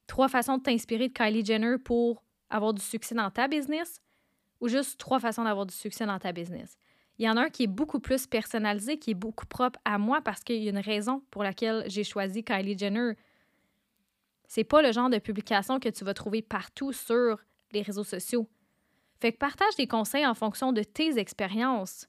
Trois 0.06 0.28
façons 0.28 0.58
de 0.58 0.62
t'inspirer 0.62 1.08
de 1.08 1.12
Kylie 1.12 1.44
Jenner 1.44 1.76
pour 1.78 2.22
avoir 2.50 2.72
du 2.74 2.82
succès 2.82 3.14
dans 3.14 3.30
ta 3.30 3.48
business 3.48 4.00
ou 4.60 4.68
juste 4.68 4.98
trois 4.98 5.20
façons 5.20 5.44
d'avoir 5.44 5.66
du 5.66 5.74
succès 5.74 6.06
dans 6.06 6.18
ta 6.18 6.32
business? 6.32 6.76
Il 7.18 7.24
y 7.24 7.30
en 7.30 7.36
a 7.36 7.42
un 7.42 7.48
qui 7.48 7.64
est 7.64 7.68
beaucoup 7.68 7.98
plus 7.98 8.26
personnalisé, 8.26 8.98
qui 8.98 9.12
est 9.12 9.14
beaucoup 9.14 9.46
propre 9.46 9.78
à 9.84 9.98
moi 9.98 10.20
parce 10.20 10.42
qu'il 10.44 10.62
y 10.62 10.66
a 10.66 10.70
une 10.70 10.78
raison 10.78 11.22
pour 11.30 11.42
laquelle 11.42 11.84
j'ai 11.86 12.04
choisi 12.04 12.44
Kylie 12.44 12.78
Jenner. 12.78 13.12
C'est 14.48 14.64
pas 14.64 14.82
le 14.82 14.92
genre 14.92 15.08
de 15.08 15.18
publication 15.18 15.80
que 15.80 15.88
tu 15.88 16.04
vas 16.04 16.14
trouver 16.14 16.42
partout 16.42 16.92
sur 16.92 17.38
les 17.72 17.82
réseaux 17.82 18.04
sociaux. 18.04 18.48
Fait 19.20 19.32
que 19.32 19.38
partage 19.38 19.74
des 19.76 19.88
conseils 19.88 20.26
en 20.26 20.34
fonction 20.34 20.72
de 20.72 20.82
tes 20.82 21.18
expériences, 21.18 22.06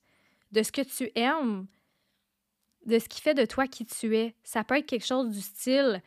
de 0.52 0.62
ce 0.62 0.72
que 0.72 0.82
tu 0.82 1.10
aimes, 1.16 1.68
de 2.86 3.00
ce 3.00 3.08
qui 3.08 3.22
fait 3.22 3.34
de 3.34 3.46
toi 3.46 3.68
qui 3.68 3.86
tu 3.86 4.16
es. 4.16 4.36
Ça 4.44 4.64
peut 4.64 4.78
être 4.78 4.86
quelque 4.86 5.06
chose 5.06 5.30
du 5.30 5.42
style 5.42 6.02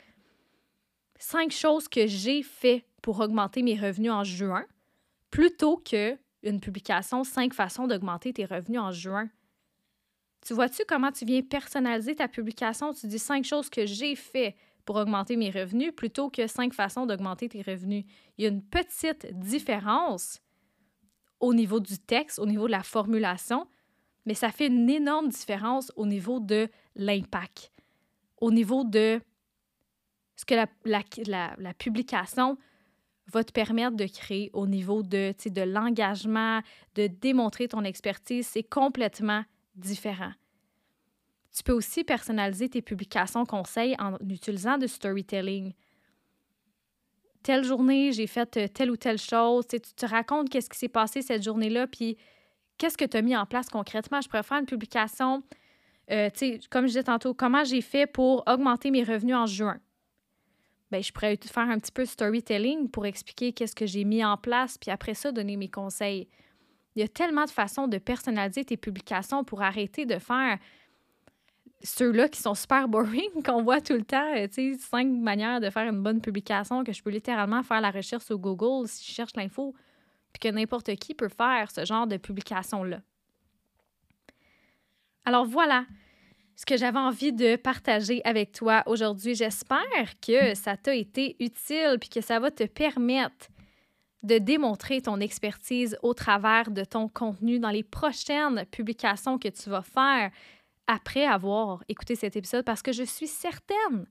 cinq 1.20 1.52
choses 1.52 1.86
que 1.86 2.06
j'ai 2.06 2.42
fait 2.42 2.84
pour 3.02 3.20
augmenter 3.20 3.62
mes 3.62 3.78
revenus 3.78 4.10
en 4.10 4.24
juin, 4.24 4.66
plutôt 5.30 5.76
que 5.76 6.18
une 6.42 6.58
publication 6.58 7.22
cinq 7.22 7.52
façons 7.52 7.86
d'augmenter 7.86 8.32
tes 8.32 8.46
revenus 8.46 8.80
en 8.80 8.90
juin. 8.90 9.28
Tu 10.44 10.54
vois-tu 10.54 10.82
comment 10.88 11.12
tu 11.12 11.26
viens 11.26 11.42
personnaliser 11.42 12.16
ta 12.16 12.26
publication? 12.26 12.94
Tu 12.94 13.06
dis 13.06 13.18
cinq 13.18 13.44
choses 13.44 13.68
que 13.68 13.84
j'ai 13.84 14.16
fait 14.16 14.56
pour 14.86 14.96
augmenter 14.96 15.36
mes 15.36 15.50
revenus 15.50 15.92
plutôt 15.94 16.30
que 16.30 16.46
cinq 16.46 16.72
façons 16.72 17.04
d'augmenter 17.04 17.50
tes 17.50 17.60
revenus. 17.60 18.04
Il 18.38 18.44
y 18.44 18.46
a 18.46 18.50
une 18.50 18.62
petite 18.62 19.26
différence 19.38 20.40
au 21.38 21.52
niveau 21.52 21.78
du 21.78 21.98
texte, 21.98 22.38
au 22.38 22.46
niveau 22.46 22.66
de 22.66 22.72
la 22.72 22.82
formulation, 22.82 23.66
mais 24.24 24.34
ça 24.34 24.50
fait 24.50 24.68
une 24.68 24.88
énorme 24.88 25.28
différence 25.28 25.92
au 25.96 26.06
niveau 26.06 26.40
de 26.40 26.68
l'impact, 26.96 27.70
au 28.40 28.50
niveau 28.50 28.84
de 28.84 29.20
ce 30.40 30.46
que 30.46 30.54
la, 30.54 31.74
publication 31.74 32.56
va 33.26 33.44
te 33.44 33.52
permettre 33.52 33.94
de 33.94 34.06
créer 34.06 34.50
au 34.54 34.66
niveau 34.66 35.02
de, 35.02 35.34
de 35.46 35.60
l'engagement, 35.60 36.60
de 36.94 37.08
démontrer 37.08 37.68
ton 37.68 37.84
expertise, 37.84 38.46
c'est 38.46 38.62
complètement 38.62 39.44
différent. 39.74 40.32
Tu 41.54 41.62
peux 41.62 41.72
aussi 41.72 42.04
personnaliser 42.04 42.70
tes 42.70 42.80
publications 42.80 43.44
conseils 43.44 43.94
en 43.98 44.16
utilisant 44.28 44.78
du 44.78 44.88
storytelling. 44.88 45.74
Telle 47.42 47.64
journée, 47.64 48.12
j'ai 48.12 48.26
fait 48.26 48.56
euh, 48.56 48.68
telle 48.68 48.90
ou 48.90 48.96
telle 48.96 49.18
chose. 49.18 49.66
Tu 49.66 49.80
te 49.80 50.06
racontes 50.06 50.48
qu'est-ce 50.48 50.70
qui 50.70 50.78
s'est 50.78 50.88
passé 50.88 51.20
cette 51.20 51.42
journée-là, 51.42 51.86
puis 51.86 52.16
qu'est-ce 52.78 52.96
que 52.96 53.04
tu 53.04 53.16
as 53.16 53.22
mis 53.22 53.36
en 53.36 53.44
place 53.44 53.68
concrètement? 53.68 54.22
Je 54.22 54.28
pourrais 54.28 54.42
faire 54.42 54.58
une 54.58 54.66
publication, 54.66 55.42
euh, 56.10 56.30
comme 56.70 56.84
je 56.84 56.88
disais 56.88 57.04
tantôt, 57.04 57.34
comment 57.34 57.64
j'ai 57.64 57.82
fait 57.82 58.06
pour 58.06 58.42
augmenter 58.46 58.90
mes 58.90 59.04
revenus 59.04 59.36
en 59.36 59.44
juin? 59.46 59.78
Bien, 60.90 61.00
je 61.00 61.12
pourrais 61.12 61.36
faire 61.36 61.68
un 61.68 61.78
petit 61.78 61.92
peu 61.92 62.04
storytelling 62.04 62.88
pour 62.90 63.06
expliquer 63.06 63.52
qu'est-ce 63.52 63.76
que 63.76 63.86
j'ai 63.86 64.04
mis 64.04 64.24
en 64.24 64.36
place, 64.36 64.76
puis 64.76 64.90
après 64.90 65.14
ça, 65.14 65.30
donner 65.30 65.56
mes 65.56 65.68
conseils. 65.68 66.28
Il 66.96 67.00
y 67.00 67.04
a 67.04 67.08
tellement 67.08 67.44
de 67.44 67.50
façons 67.50 67.86
de 67.86 67.98
personnaliser 67.98 68.64
tes 68.64 68.76
publications 68.76 69.44
pour 69.44 69.62
arrêter 69.62 70.04
de 70.04 70.18
faire 70.18 70.58
ceux-là 71.82 72.28
qui 72.28 72.40
sont 72.40 72.54
super 72.54 72.88
boring, 72.88 73.30
qu'on 73.44 73.62
voit 73.62 73.80
tout 73.80 73.94
le 73.94 74.04
temps, 74.04 74.34
euh, 74.36 74.48
tu 74.48 74.74
sais, 74.74 74.78
cinq 74.78 75.06
manières 75.06 75.60
de 75.60 75.70
faire 75.70 75.88
une 75.88 76.02
bonne 76.02 76.20
publication 76.20 76.82
que 76.82 76.92
je 76.92 77.02
peux 77.02 77.10
littéralement 77.10 77.62
faire 77.62 77.80
la 77.80 77.90
recherche 77.90 78.24
sur 78.24 78.38
Google 78.38 78.88
si 78.88 79.08
je 79.08 79.14
cherche 79.14 79.34
l'info, 79.36 79.74
puis 80.32 80.40
que 80.40 80.54
n'importe 80.54 80.94
qui 80.96 81.14
peut 81.14 81.28
faire 81.28 81.70
ce 81.70 81.84
genre 81.84 82.06
de 82.06 82.16
publication-là. 82.16 83.00
Alors 85.24 85.46
voilà 85.46 85.84
ce 86.56 86.66
que 86.66 86.76
j'avais 86.76 86.98
envie 86.98 87.32
de 87.32 87.56
partager 87.56 88.20
avec 88.24 88.52
toi 88.52 88.82
aujourd'hui. 88.86 89.34
J'espère 89.34 90.20
que 90.20 90.54
ça 90.54 90.76
t'a 90.76 90.94
été 90.94 91.36
utile 91.40 91.96
puis 92.00 92.08
que 92.08 92.20
ça 92.20 92.38
va 92.38 92.50
te 92.50 92.64
permettre 92.64 93.48
de 94.22 94.38
démontrer 94.38 95.00
ton 95.00 95.18
expertise 95.20 95.96
au 96.02 96.12
travers 96.12 96.70
de 96.70 96.84
ton 96.84 97.08
contenu 97.08 97.58
dans 97.58 97.70
les 97.70 97.82
prochaines 97.82 98.66
publications 98.66 99.38
que 99.38 99.48
tu 99.48 99.70
vas 99.70 99.82
faire 99.82 100.30
après 100.86 101.24
avoir 101.24 101.82
écouté 101.88 102.16
cet 102.16 102.36
épisode 102.36 102.64
parce 102.64 102.82
que 102.82 102.92
je 102.92 103.04
suis 103.04 103.28
certaine 103.28 104.06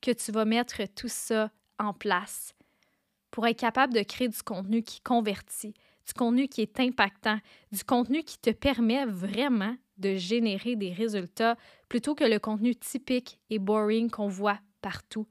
que 0.00 0.12
tu 0.12 0.32
vas 0.32 0.44
mettre 0.44 0.82
tout 0.94 1.08
ça 1.08 1.50
en 1.78 1.92
place 1.92 2.54
pour 3.30 3.46
être 3.46 3.58
capable 3.58 3.92
de 3.92 4.02
créer 4.02 4.28
du 4.28 4.42
contenu 4.42 4.82
qui 4.82 5.00
convertit, 5.00 5.74
du 6.06 6.12
contenu 6.14 6.48
qui 6.48 6.62
est 6.62 6.80
impactant, 6.80 7.38
du 7.70 7.84
contenu 7.84 8.22
qui 8.22 8.38
te 8.38 8.50
permet 8.50 9.04
vraiment 9.04 9.76
de 9.98 10.16
générer 10.16 10.76
des 10.76 10.92
résultats 10.92 11.56
plutôt 11.90 12.14
que 12.14 12.24
le 12.24 12.38
contenu 12.38 12.74
typique 12.74 13.38
et 13.50 13.58
boring 13.58 14.08
qu'on 14.08 14.28
voit 14.28 14.60
partout. 14.80 15.26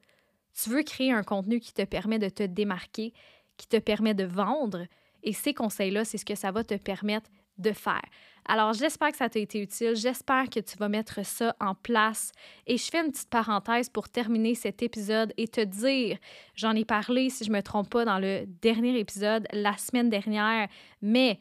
Tu 0.54 0.69
veux 0.69 0.84
créer 0.84 1.12
un 1.12 1.24
contenu 1.24 1.60
qui 1.60 1.74
te 1.74 1.84
permet 1.84 2.19
de 2.19 2.30
te 2.30 2.43
démarquer, 2.43 3.13
qui 3.58 3.67
te 3.67 3.78
permet 3.78 4.13
de 4.13 4.26
vendre, 4.26 4.86
et 5.24 5.34
ces 5.34 5.54
conseils-là, 5.54 6.06
c'est 6.06 6.17
ce 6.17 6.26
que 6.26 6.36
ça 6.36 6.52
va 6.52 6.63
te 6.63 6.76
permettre 6.76 7.30
de 7.58 7.72
faire. 7.72 8.04
Alors, 8.45 8.74
j'espère 8.74 9.12
que 9.12 9.17
ça 9.17 9.30
t'a 9.30 9.39
été 9.39 9.62
utile. 9.62 9.95
J'espère 9.95 10.50
que 10.50 10.60
tu 10.60 10.78
vas 10.78 10.88
mettre 10.89 11.26
ça 11.26 11.56
en 11.60 11.76
place. 11.76 12.32
Et 12.67 12.78
je 12.78 12.89
fais 12.89 13.00
une 13.00 13.12
petite 13.12 13.30
parenthèse 13.30 13.89
pour 13.89 14.08
terminer 14.08 14.56
cet 14.56 14.82
épisode 14.82 15.34
et 15.38 15.48
te 15.48 15.62
dire, 15.62 16.17
j'en 16.56 16.74
ai 16.74 16.86
parlé, 16.86 17.30
si 17.30 17.43
je 17.43 17.52
ne 17.52 17.58
me 17.58 17.62
trompe 17.62 17.89
pas, 17.89 18.06
dans 18.06 18.17
le 18.17 18.45
dernier 18.62 18.98
épisode 18.98 19.45
la 19.52 19.78
semaine 19.78 20.10
dernière, 20.10 20.67
mais 21.02 21.39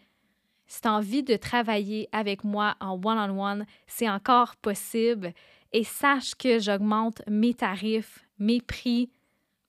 si 0.68 0.82
tu 0.82 0.88
as 0.88 0.92
envie 0.92 1.22
de 1.22 1.36
travailler 1.36 2.08
avec 2.12 2.44
moi 2.44 2.76
en 2.80 3.00
one-on-one, 3.02 3.66
c'est 3.86 4.08
encore 4.08 4.54
possible. 4.56 5.32
Et 5.72 5.82
sache 5.82 6.34
que 6.34 6.58
j'augmente 6.58 7.22
mes 7.26 7.54
tarifs, 7.54 8.24
mes 8.38 8.60
prix 8.60 9.10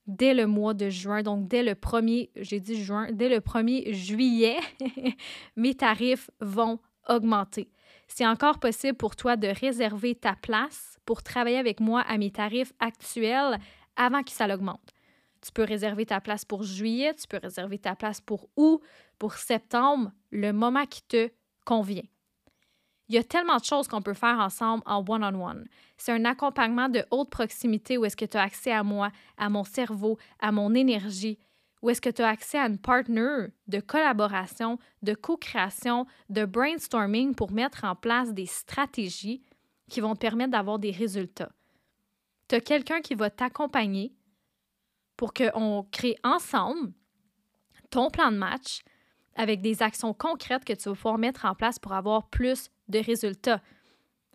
dès 0.06 0.34
le 0.34 0.46
mois 0.46 0.74
de 0.74 0.88
juin. 0.90 1.22
Donc, 1.22 1.48
dès 1.48 1.62
le 1.62 1.72
1er, 1.72 2.30
j'ai 2.36 2.60
dit 2.60 2.82
juin, 2.82 3.08
dès 3.12 3.28
le 3.28 3.38
1er 3.38 3.92
juillet, 3.92 4.58
mes 5.56 5.74
tarifs 5.74 6.30
vont 6.40 6.78
augmenter. 7.08 7.70
C'est 8.06 8.26
encore 8.26 8.58
possible 8.58 8.96
pour 8.96 9.16
toi 9.16 9.36
de 9.36 9.48
réserver 9.48 10.14
ta 10.14 10.34
place 10.34 10.98
pour 11.06 11.22
travailler 11.22 11.58
avec 11.58 11.80
moi 11.80 12.02
à 12.02 12.18
mes 12.18 12.30
tarifs 12.30 12.72
actuels 12.78 13.58
avant 13.96 14.22
que 14.22 14.32
ça 14.32 14.46
l'augmente. 14.46 14.92
Tu 15.40 15.52
peux 15.52 15.64
réserver 15.64 16.04
ta 16.06 16.20
place 16.20 16.44
pour 16.44 16.62
juillet, 16.62 17.14
tu 17.14 17.26
peux 17.26 17.38
réserver 17.38 17.78
ta 17.78 17.94
place 17.94 18.20
pour 18.20 18.48
août, 18.56 18.82
pour 19.18 19.34
septembre, 19.34 20.12
le 20.30 20.52
moment 20.52 20.86
qui 20.86 21.02
te 21.02 21.30
convient. 21.64 22.02
Il 23.08 23.14
y 23.14 23.18
a 23.18 23.24
tellement 23.24 23.56
de 23.56 23.64
choses 23.64 23.88
qu'on 23.88 24.02
peut 24.02 24.14
faire 24.14 24.38
ensemble 24.38 24.84
en 24.86 25.04
one-on-one. 25.06 25.66
C'est 25.96 26.12
un 26.12 26.24
accompagnement 26.24 26.88
de 26.88 27.04
haute 27.10 27.28
proximité 27.28 27.98
où 27.98 28.04
est-ce 28.04 28.16
que 28.16 28.24
tu 28.24 28.36
as 28.36 28.42
accès 28.42 28.70
à 28.70 28.84
moi, 28.84 29.10
à 29.36 29.48
mon 29.48 29.64
cerveau, 29.64 30.16
à 30.38 30.52
mon 30.52 30.74
énergie, 30.74 31.36
où 31.82 31.90
est-ce 31.90 32.00
que 32.00 32.10
tu 32.10 32.22
as 32.22 32.28
accès 32.28 32.58
à 32.58 32.66
une 32.66 32.78
partner 32.78 33.46
de 33.66 33.80
collaboration, 33.80 34.78
de 35.02 35.14
co-création, 35.14 36.06
de 36.28 36.44
brainstorming 36.44 37.34
pour 37.34 37.50
mettre 37.50 37.84
en 37.84 37.96
place 37.96 38.32
des 38.32 38.46
stratégies 38.46 39.42
qui 39.90 40.00
vont 40.00 40.14
te 40.14 40.20
permettre 40.20 40.52
d'avoir 40.52 40.78
des 40.78 40.92
résultats. 40.92 41.50
Tu 42.48 42.54
as 42.54 42.60
quelqu'un 42.60 43.00
qui 43.00 43.14
va 43.14 43.30
t'accompagner 43.30 44.14
pour 45.16 45.34
qu'on 45.34 45.86
crée 45.90 46.16
ensemble 46.22 46.92
ton 47.90 48.08
plan 48.08 48.30
de 48.30 48.36
match 48.36 48.82
avec 49.36 49.60
des 49.60 49.82
actions 49.82 50.12
concrètes 50.14 50.64
que 50.64 50.72
tu 50.72 50.88
vas 50.88 50.94
pouvoir 50.94 51.18
mettre 51.18 51.44
en 51.44 51.54
place 51.54 51.78
pour 51.78 51.92
avoir 51.92 52.28
plus 52.28 52.70
de 52.88 52.98
résultats. 52.98 53.62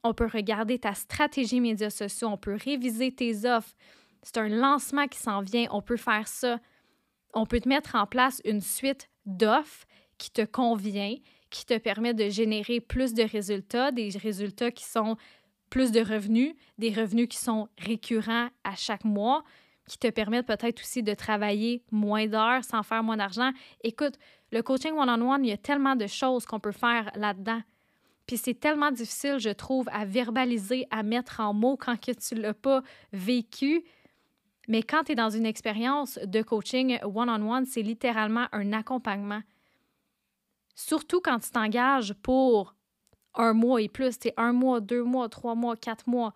On 0.03 0.13
peut 0.13 0.29
regarder 0.31 0.79
ta 0.79 0.93
stratégie 0.93 1.60
médias 1.60 1.89
sociaux, 1.89 2.29
on 2.29 2.38
peut 2.38 2.58
réviser 2.63 3.12
tes 3.12 3.45
offres. 3.45 3.73
C'est 4.21 4.38
un 4.38 4.49
lancement 4.49 5.08
qui 5.08 5.19
s'en 5.19 5.41
vient, 5.41 5.67
on 5.71 5.81
peut 5.81 5.97
faire 5.97 6.27
ça. 6.27 6.60
On 7.34 7.45
peut 7.45 7.60
te 7.60 7.69
mettre 7.69 7.95
en 7.95 8.05
place 8.05 8.41
une 8.45 8.62
suite 8.62 9.10
d'offres 9.25 9.86
qui 10.17 10.31
te 10.31 10.43
convient, 10.45 11.15
qui 11.49 11.65
te 11.65 11.77
permet 11.77 12.13
de 12.13 12.29
générer 12.29 12.79
plus 12.79 13.13
de 13.13 13.23
résultats, 13.23 13.91
des 13.91 14.10
résultats 14.10 14.71
qui 14.71 14.86
sont 14.86 15.17
plus 15.69 15.91
de 15.91 15.99
revenus, 15.99 16.53
des 16.77 16.93
revenus 16.93 17.27
qui 17.27 17.38
sont 17.38 17.67
récurrents 17.77 18.49
à 18.63 18.75
chaque 18.75 19.03
mois, 19.03 19.43
qui 19.88 19.97
te 19.97 20.10
permettent 20.10 20.47
peut-être 20.47 20.81
aussi 20.81 21.03
de 21.03 21.13
travailler 21.13 21.84
moins 21.91 22.27
d'heures 22.27 22.63
sans 22.63 22.84
faire 22.84 23.03
moins 23.03 23.17
d'argent. 23.17 23.51
Écoute, 23.84 24.17
le 24.51 24.62
coaching 24.62 24.93
one-on-one, 24.93 25.43
il 25.43 25.49
y 25.49 25.53
a 25.53 25.58
tellement 25.58 25.95
de 25.95 26.08
choses 26.08 26.45
qu'on 26.45 26.60
peut 26.60 26.71
faire 26.71 27.12
là-dedans. 27.15 27.62
Puis 28.27 28.38
c'est 28.38 28.60
tellement 28.60 28.91
difficile, 28.91 29.38
je 29.38 29.49
trouve, 29.49 29.88
à 29.91 30.05
verbaliser, 30.05 30.88
à 30.89 31.03
mettre 31.03 31.39
en 31.39 31.53
mots 31.53 31.77
quand 31.77 31.95
tu 31.99 32.36
ne 32.36 32.41
l'as 32.41 32.53
pas 32.53 32.81
vécu. 33.13 33.84
Mais 34.67 34.81
quand 34.81 35.03
tu 35.03 35.12
es 35.12 35.15
dans 35.15 35.29
une 35.29 35.45
expérience 35.45 36.17
de 36.23 36.41
coaching 36.41 36.97
one-on-one, 37.03 37.65
c'est 37.65 37.84
littéralement 37.84 38.47
un 38.51 38.73
accompagnement. 38.73 39.41
Surtout 40.73 41.21
quand 41.21 41.39
tu 41.39 41.51
t'engages 41.51 42.13
pour 42.21 42.75
un 43.36 43.53
mois 43.53 43.81
et 43.81 43.89
plus, 43.89 44.17
c'est 44.19 44.34
un 44.38 44.53
mois, 44.53 44.81
deux 44.81 45.03
mois, 45.03 45.29
trois 45.29 45.55
mois, 45.55 45.75
quatre 45.75 46.08
mois. 46.08 46.34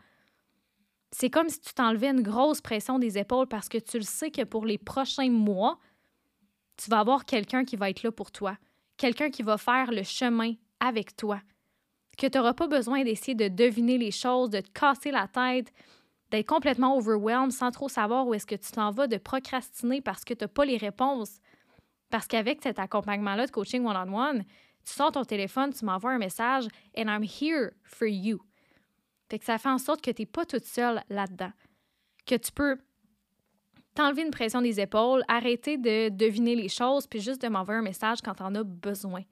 C'est 1.11 1.29
comme 1.29 1.49
si 1.49 1.59
tu 1.59 1.73
t'enlevais 1.73 2.09
une 2.09 2.21
grosse 2.21 2.61
pression 2.61 2.99
des 2.99 3.17
épaules 3.17 3.47
parce 3.47 3.67
que 3.67 3.79
tu 3.79 3.97
le 3.97 4.03
sais 4.03 4.29
que 4.29 4.43
pour 4.43 4.65
les 4.65 4.77
prochains 4.77 5.31
mois, 5.31 5.79
tu 6.79 6.89
vas 6.89 6.99
avoir 6.99 7.25
quelqu'un 7.25 7.65
qui 7.65 7.75
va 7.75 7.89
être 7.89 8.03
là 8.03 8.11
pour 8.11 8.31
toi, 8.31 8.57
quelqu'un 8.97 9.29
qui 9.29 9.43
va 9.43 9.57
faire 9.57 9.91
le 9.91 10.03
chemin 10.03 10.53
avec 10.79 11.15
toi, 11.15 11.41
que 12.17 12.27
tu 12.27 12.37
n'auras 12.37 12.53
pas 12.53 12.67
besoin 12.67 13.03
d'essayer 13.03 13.35
de 13.35 13.47
deviner 13.47 13.97
les 13.97 14.11
choses, 14.11 14.49
de 14.49 14.61
te 14.61 14.69
casser 14.71 15.11
la 15.11 15.27
tête, 15.27 15.73
d'être 16.31 16.47
complètement 16.47 16.95
overwhelmed 16.97 17.51
sans 17.51 17.71
trop 17.71 17.89
savoir 17.89 18.27
où 18.27 18.33
est-ce 18.33 18.45
que 18.45 18.55
tu 18.55 18.71
t'en 18.71 18.91
vas, 18.91 19.07
de 19.07 19.17
procrastiner 19.17 20.01
parce 20.01 20.23
que 20.23 20.33
tu 20.33 20.43
n'as 20.43 20.47
pas 20.47 20.65
les 20.65 20.77
réponses. 20.77 21.39
Parce 22.09 22.27
qu'avec 22.27 22.61
cet 22.61 22.79
accompagnement-là 22.79 23.45
de 23.45 23.51
coaching 23.51 23.85
one-on-one, 23.85 24.43
tu 24.85 24.93
sors 24.93 25.11
ton 25.11 25.23
téléphone, 25.23 25.73
tu 25.73 25.85
m'envoies 25.85 26.11
un 26.11 26.17
message 26.17 26.67
and 26.97 27.07
I'm 27.07 27.23
here 27.23 27.71
for 27.83 28.07
you. 28.07 28.39
Fait 29.29 29.39
que 29.39 29.45
ça 29.45 29.57
fait 29.57 29.69
en 29.69 29.77
sorte 29.77 30.01
que 30.01 30.11
tu 30.11 30.21
n'es 30.21 30.25
pas 30.25 30.45
toute 30.45 30.65
seule 30.65 31.03
là-dedans. 31.09 31.51
Que 32.25 32.35
tu 32.35 32.51
peux 32.51 32.77
t'enlever 33.99 34.21
une 34.21 34.31
pression 34.31 34.62
des 34.62 34.79
épaules, 34.79 35.23
arrêter 35.27 35.77
de 35.77 36.07
deviner 36.07 36.55
les 36.55 36.69
choses, 36.69 37.05
puis 37.05 37.19
juste 37.19 37.41
de 37.41 37.49
m'envoyer 37.49 37.79
un 37.79 37.83
message 37.83 38.21
quand 38.23 38.33
tu 38.33 38.43
en 38.43 38.55
as 38.55 38.63
besoin. 38.63 39.23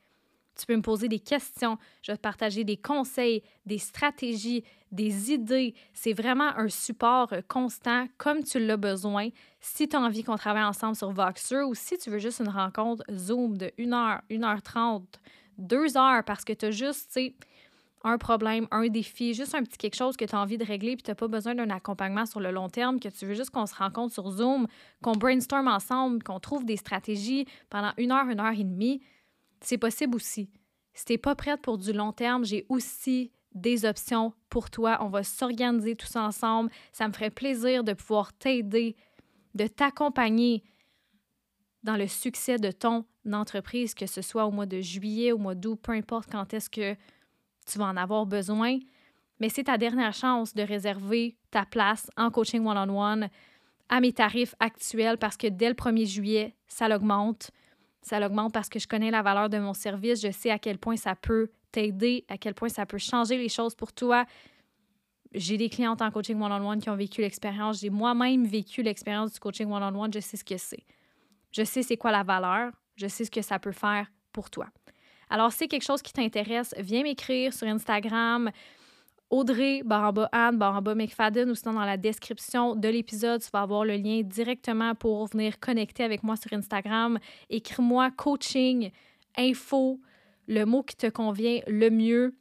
Tu 0.60 0.66
peux 0.66 0.76
me 0.76 0.82
poser 0.82 1.08
des 1.08 1.20
questions, 1.20 1.78
je 2.02 2.12
vais 2.12 2.18
te 2.18 2.22
partager 2.22 2.66
des 2.66 2.76
conseils, 2.76 3.44
des 3.66 3.78
stratégies, 3.78 4.66
des 4.92 5.32
idées. 5.32 5.74
C'est 5.94 6.12
vraiment 6.12 6.50
un 6.58 6.68
support 6.68 7.32
constant 7.48 8.08
comme 8.18 8.44
tu 8.44 8.60
l'as 8.60 8.76
besoin. 8.76 9.30
Si 9.62 9.88
tu 9.88 9.96
as 9.96 10.02
envie 10.02 10.24
qu'on 10.24 10.36
travaille 10.36 10.64
ensemble 10.64 10.98
sur 10.98 11.12
Voxer 11.12 11.62
ou 11.62 11.74
si 11.74 11.98
tu 11.98 12.10
veux 12.10 12.20
juste 12.20 12.42
une 12.42 12.50
rencontre 12.50 13.04
Zoom 13.10 13.58
de 13.58 13.72
1 13.80 13.94
heure, 13.94 14.22
1 14.30 14.44
heure 14.44 14.62
30, 14.62 15.22
2 15.60 15.96
heures 15.96 16.26
parce 16.26 16.44
que 16.44 16.52
tu 16.52 16.66
as 16.66 16.72
juste, 16.72 17.12
tu 17.14 17.22
sais, 17.22 17.36
un 18.04 18.18
problème, 18.18 18.68
un 18.72 18.88
défi, 18.88 19.34
juste 19.34 19.56
un 19.56 19.64
petit 19.64 19.78
quelque 19.78 19.96
chose 19.96 20.16
que 20.16 20.26
tu 20.26 20.36
as 20.36 20.40
envie 20.40 20.58
de 20.58 20.66
régler, 20.66 20.96
puis 20.96 21.04
tu 21.04 21.12
n'as 21.12 21.16
pas 21.16 21.28
besoin 21.28 21.56
d'un 21.56 21.70
accompagnement 21.70 22.26
sur 22.26 22.40
le 22.40 22.52
long 22.52 22.70
terme, 22.70 23.00
que 23.00 23.10
tu 23.10 23.26
veux 23.26 23.34
juste 23.34 23.50
qu'on 23.50 23.66
se 23.66 23.76
rencontre 23.76 24.14
sur 24.14 24.30
Zoom, 24.30 24.68
qu'on 25.02 25.14
brainstorm 25.14 25.68
ensemble, 25.68 26.24
qu'on 26.24 26.40
trouve 26.40 26.66
des 26.66 26.78
stratégies 26.78 27.46
pendant 27.70 27.92
une 27.98 28.12
heure, 28.12 28.28
une 28.28 28.40
heure 28.40 28.54
et 28.58 28.64
demie, 28.64 29.02
c'est 29.62 29.78
possible 29.78 30.16
aussi. 30.16 30.50
Si 30.94 31.06
tu 31.06 31.14
n'es 31.14 31.18
pas 31.18 31.36
prête 31.36 31.62
pour 31.62 31.78
du 31.78 31.94
long 31.94 32.12
terme, 32.12 32.46
j'ai 32.46 32.66
aussi 32.70 33.32
des 33.54 33.86
options 33.86 34.34
pour 34.50 34.70
toi. 34.70 34.98
On 35.02 35.10
va 35.10 35.24
s'organiser 35.24 35.96
tous 35.96 36.16
ensemble. 36.16 36.72
Ça 36.92 37.08
me 37.08 37.14
ferait 37.14 37.30
plaisir 37.30 37.84
de 37.84 37.94
pouvoir 37.94 38.34
t'aider, 38.34 38.96
de 39.56 39.68
t'accompagner 39.68 40.64
dans 41.84 41.96
le 41.96 42.08
succès 42.08 42.58
de 42.58 42.72
ton 42.72 43.06
entreprise, 43.32 43.94
que 43.94 44.06
ce 44.06 44.22
soit 44.22 44.46
au 44.46 44.52
mois 44.52 44.66
de 44.66 44.82
juillet, 44.82 45.32
au 45.32 45.38
mois 45.38 45.56
d'août, 45.56 45.80
peu 45.82 45.92
importe 45.94 46.30
quand 46.32 46.54
est-ce 46.54 46.70
que 46.70 46.96
tu 47.68 47.78
vas 47.78 47.86
en 47.86 47.98
avoir 47.98 48.26
besoin, 48.26 48.80
mais 49.40 49.50
c'est 49.50 49.66
ta 49.66 49.78
dernière 49.78 50.14
chance 50.14 50.54
de 50.54 50.64
réserver 50.64 51.36
ta 51.52 51.66
place 51.66 52.10
en 52.18 52.32
coaching 52.32 52.66
one-on-one 52.66 53.30
à 53.90 54.02
mes 54.02 54.14
tarifs 54.14 54.56
actuels 54.60 55.18
parce 55.18 55.38
que 55.38 55.48
dès 55.48 55.70
le 55.70 55.76
1er 55.76 56.06
juillet, 56.06 56.56
ça 56.68 56.88
l'augmente. 56.88 57.52
Ça 58.02 58.20
l'augmente 58.20 58.54
parce 58.54 58.70
que 58.70 58.80
je 58.80 58.88
connais 58.88 59.12
la 59.12 59.22
valeur 59.22 59.50
de 59.50 59.58
mon 59.58 59.74
service, 59.74 60.22
je 60.22 60.32
sais 60.32 60.50
à 60.50 60.60
quel 60.60 60.78
point 60.78 60.96
ça 60.96 61.16
peut 61.16 61.50
t'aider, 61.72 62.26
à 62.30 62.38
quel 62.38 62.54
point 62.54 62.70
ça 62.70 62.86
peut 62.86 62.98
changer 62.98 63.38
les 63.38 63.50
choses 63.50 63.76
pour 63.76 63.94
toi. 63.94 64.26
J'ai 65.34 65.58
des 65.58 65.70
clientes 65.70 66.02
en 66.02 66.10
coaching 66.10 66.42
one-on-one 66.42 66.80
qui 66.80 66.90
ont 66.90 66.96
vécu 66.96 67.22
l'expérience. 67.22 67.82
J'ai 67.82 67.90
moi-même 67.90 68.46
vécu 68.46 68.82
l'expérience 68.82 69.34
du 69.34 69.40
coaching 69.40 69.70
one-on-one. 69.70 70.12
Je 70.14 70.20
sais 70.20 70.38
ce 70.38 70.44
que 70.44 70.58
c'est. 70.58 70.86
Je 71.52 71.64
sais 71.64 71.84
c'est 71.84 71.98
quoi 71.98 72.12
la 72.12 72.24
valeur. 72.24 72.72
Je 72.96 73.08
sais 73.08 73.26
ce 73.26 73.32
que 73.32 73.42
ça 73.42 73.60
peut 73.60 73.74
faire 73.74 74.08
pour 74.32 74.50
toi. 74.50 74.68
Alors, 75.30 75.52
c'est 75.52 75.68
quelque 75.68 75.84
chose 75.84 76.02
qui 76.02 76.14
t'intéresse, 76.14 76.74
viens 76.78 77.04
m'écrire 77.04 77.54
sur 77.54 77.68
Instagram. 77.68 78.52
Audrey, 79.30 79.82
baramba 79.84 80.30
Anne, 80.32 80.58
baramba 80.58 80.96
McFadden, 80.96 81.50
ou 81.50 81.56
sinon 81.56 81.74
dans 81.74 81.84
la 81.84 81.98
description 81.98 82.76
de 82.76 82.88
l'épisode, 82.88 83.42
tu 83.42 83.50
vas 83.52 83.62
avoir 83.62 83.84
le 83.84 83.98
lien 83.98 84.22
directement 84.24 84.96
pour 84.96 85.28
venir 85.28 85.60
connecter 85.60 86.04
avec 86.04 86.24
moi 86.24 86.38
sur 86.38 86.54
Instagram. 86.54 87.20
Écris-moi 87.50 88.10
coaching, 88.12 88.90
info, 89.38 90.00
le 90.48 90.64
mot 90.64 90.82
qui 90.82 90.96
te 90.96 91.08
convient 91.08 91.60
le 91.68 91.90
mieux, 91.90 92.38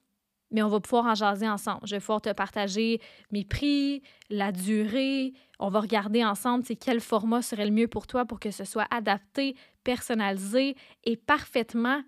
mais 0.52 0.62
on 0.62 0.68
va 0.68 0.78
pouvoir 0.78 1.06
en 1.06 1.14
jaser 1.16 1.48
ensemble. 1.48 1.80
Je 1.84 1.96
vais 1.96 2.00
pouvoir 2.00 2.20
te 2.20 2.32
partager 2.32 3.00
mes 3.32 3.44
prix, 3.44 4.02
la 4.30 4.52
durée. 4.52 5.32
On 5.58 5.70
va 5.70 5.80
regarder 5.80 6.24
ensemble 6.24 6.64
quel 6.80 7.00
format 7.00 7.42
serait 7.42 7.66
le 7.66 7.72
mieux 7.72 7.88
pour 7.88 8.06
toi 8.06 8.26
pour 8.26 8.38
que 8.38 8.52
ce 8.52 8.64
soit 8.64 8.86
adapté, 8.92 9.56
personnalisé 9.82 10.76
et 11.02 11.16
parfaitement 11.16 12.02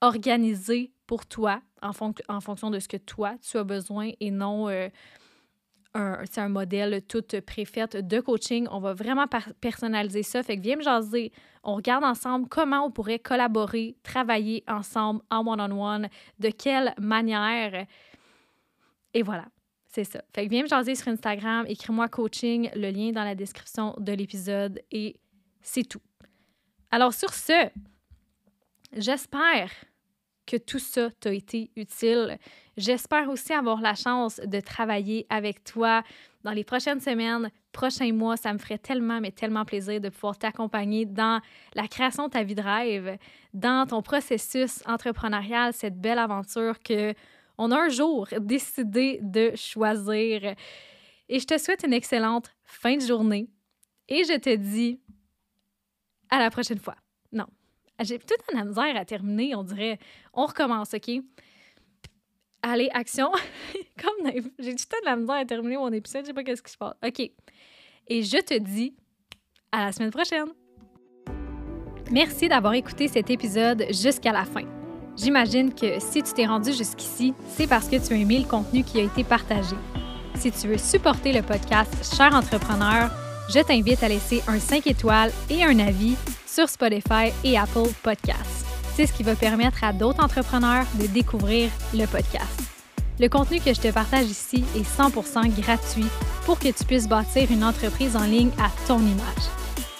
organisé 0.00 0.92
pour 1.06 1.26
toi 1.26 1.60
en, 1.82 1.90
en, 2.28 2.40
fonction 2.40 2.70
de 2.70 2.78
ce 2.78 2.88
que 2.88 2.96
toi, 2.96 3.36
tu 3.40 3.56
as 3.56 3.64
besoin 3.64 4.10
et 4.20 4.30
non 4.30 4.68
euh, 4.68 4.88
un, 6.36 6.48
modèle 6.48 7.02
tout 7.02 7.24
préfet 7.44 7.86
de 8.02 8.20
coaching. 8.20 8.66
On 8.70 8.80
va 8.80 8.94
vraiment 8.94 9.26
personnaliser 9.60 10.22
ça. 10.22 10.42
Fait 10.42 10.56
que 10.56 10.62
viens 10.62 10.76
me 10.76 10.82
jaser. 10.82 11.32
On 11.62 11.74
regarde 11.76 12.04
ensemble 12.04 12.48
comment 12.48 12.86
on 12.86 12.90
pourrait 12.90 13.18
collaborer, 13.18 13.96
travailler 14.02 14.64
ensemble 14.68 15.22
en 15.30 15.46
one-on-one, 15.46 16.08
de 16.38 16.50
quelle 16.50 16.94
manière. 16.98 17.86
Et 19.14 19.22
voilà. 19.22 19.46
C'est 19.88 20.04
ça. 20.04 20.22
Fait 20.34 20.44
que 20.44 20.50
viens 20.50 20.62
me 20.62 20.68
jaser 20.68 20.94
sur 20.94 21.08
Instagram, 21.08 21.64
écris-moi 21.66 22.08
coaching, 22.08 22.68
le 22.74 22.90
lien 22.90 23.12
dans 23.12 23.24
la 23.24 23.34
description 23.34 23.94
de 23.98 24.12
l'épisode 24.12 24.82
et 24.90 25.16
c'est 25.62 25.88
tout. 25.88 26.02
Alors 26.90 27.14
sur 27.14 27.32
ce, 27.32 27.70
J'espère 28.96 29.70
que 30.46 30.56
tout 30.56 30.78
ça 30.78 31.10
t'a 31.20 31.34
été 31.34 31.70
utile. 31.76 32.38
J'espère 32.78 33.28
aussi 33.28 33.52
avoir 33.52 33.80
la 33.80 33.94
chance 33.94 34.40
de 34.42 34.60
travailler 34.60 35.26
avec 35.28 35.64
toi 35.64 36.02
dans 36.44 36.52
les 36.52 36.64
prochaines 36.64 37.00
semaines, 37.00 37.50
prochains 37.72 38.12
mois. 38.12 38.38
Ça 38.38 38.54
me 38.54 38.58
ferait 38.58 38.78
tellement, 38.78 39.20
mais 39.20 39.32
tellement 39.32 39.66
plaisir 39.66 40.00
de 40.00 40.08
pouvoir 40.08 40.38
t'accompagner 40.38 41.04
dans 41.04 41.42
la 41.74 41.88
création 41.88 42.28
de 42.28 42.30
ta 42.30 42.42
vie 42.42 42.54
de 42.54 42.62
rêve, 42.62 43.18
dans 43.52 43.86
ton 43.86 44.00
processus 44.00 44.82
entrepreneurial, 44.86 45.74
cette 45.74 46.00
belle 46.00 46.18
aventure 46.18 46.80
que 46.82 47.12
on 47.58 47.70
a 47.70 47.76
un 47.76 47.88
jour 47.88 48.28
décidé 48.38 49.18
de 49.22 49.52
choisir. 49.56 50.54
Et 51.28 51.38
je 51.38 51.46
te 51.46 51.58
souhaite 51.58 51.84
une 51.84 51.92
excellente 51.92 52.50
fin 52.64 52.96
de 52.96 53.02
journée 53.02 53.48
et 54.08 54.24
je 54.24 54.38
te 54.38 54.54
dis 54.54 55.00
à 56.30 56.38
la 56.38 56.50
prochaine 56.50 56.78
fois. 56.78 56.96
Non, 57.32 57.46
j'ai 58.02 58.18
tout 58.18 58.34
la 58.52 58.64
misère 58.64 58.96
à 58.96 59.04
terminer, 59.04 59.54
on 59.54 59.62
dirait. 59.62 59.98
On 60.34 60.46
recommence, 60.46 60.94
OK? 60.94 61.10
Allez, 62.62 62.88
action. 62.92 63.30
Comme 64.02 64.30
j'ai 64.58 64.74
tout 64.74 65.00
de 65.00 65.04
la 65.04 65.16
misère 65.16 65.36
à 65.36 65.44
terminer 65.44 65.76
mon 65.76 65.92
épisode, 65.92 66.22
je 66.22 66.26
sais 66.28 66.34
pas 66.34 66.42
qu'est-ce 66.44 66.62
qui 66.62 66.72
se 66.72 66.76
passe. 66.76 66.94
OK. 67.06 67.30
Et 68.08 68.22
je 68.22 68.38
te 68.38 68.58
dis 68.58 68.94
à 69.72 69.86
la 69.86 69.92
semaine 69.92 70.10
prochaine. 70.10 70.48
Merci 72.10 72.48
d'avoir 72.48 72.74
écouté 72.74 73.08
cet 73.08 73.30
épisode 73.30 73.84
jusqu'à 73.90 74.32
la 74.32 74.44
fin. 74.44 74.62
J'imagine 75.16 75.74
que 75.74 75.98
si 75.98 76.22
tu 76.22 76.32
t'es 76.32 76.46
rendu 76.46 76.72
jusqu'ici, 76.72 77.34
c'est 77.48 77.66
parce 77.66 77.88
que 77.88 77.96
tu 77.96 78.12
as 78.12 78.16
aimé 78.16 78.38
le 78.38 78.44
contenu 78.44 78.84
qui 78.84 79.00
a 79.00 79.04
été 79.04 79.24
partagé. 79.24 79.76
Si 80.36 80.52
tu 80.52 80.68
veux 80.68 80.78
supporter 80.78 81.32
le 81.32 81.42
podcast 81.42 82.14
Cher 82.14 82.34
entrepreneur, 82.34 83.10
je 83.48 83.60
t'invite 83.60 84.02
à 84.02 84.08
laisser 84.08 84.42
un 84.46 84.58
5 84.58 84.86
étoiles 84.86 85.32
et 85.48 85.64
un 85.64 85.78
avis 85.78 86.16
sur 86.56 86.70
Spotify 86.70 87.32
et 87.44 87.58
Apple 87.58 87.90
Podcasts. 88.02 88.64
C'est 88.94 89.06
ce 89.06 89.12
qui 89.12 89.22
va 89.22 89.34
permettre 89.34 89.84
à 89.84 89.92
d'autres 89.92 90.24
entrepreneurs 90.24 90.86
de 90.94 91.06
découvrir 91.06 91.70
le 91.92 92.06
podcast. 92.06 92.62
Le 93.20 93.28
contenu 93.28 93.60
que 93.60 93.74
je 93.74 93.80
te 93.80 93.92
partage 93.92 94.24
ici 94.24 94.64
est 94.74 94.88
100% 94.88 95.60
gratuit 95.60 96.06
pour 96.46 96.58
que 96.58 96.68
tu 96.68 96.84
puisses 96.84 97.08
bâtir 97.08 97.50
une 97.50 97.62
entreprise 97.62 98.16
en 98.16 98.24
ligne 98.24 98.52
à 98.58 98.70
ton 98.86 99.00
image. 99.00 99.46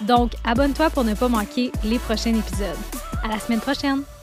Donc, 0.02 0.32
abonne-toi 0.44 0.88
pour 0.90 1.04
ne 1.04 1.14
pas 1.14 1.28
manquer 1.28 1.72
les 1.84 1.98
prochains 1.98 2.34
épisodes. 2.34 2.76
À 3.22 3.28
la 3.28 3.38
semaine 3.38 3.60
prochaine! 3.60 4.15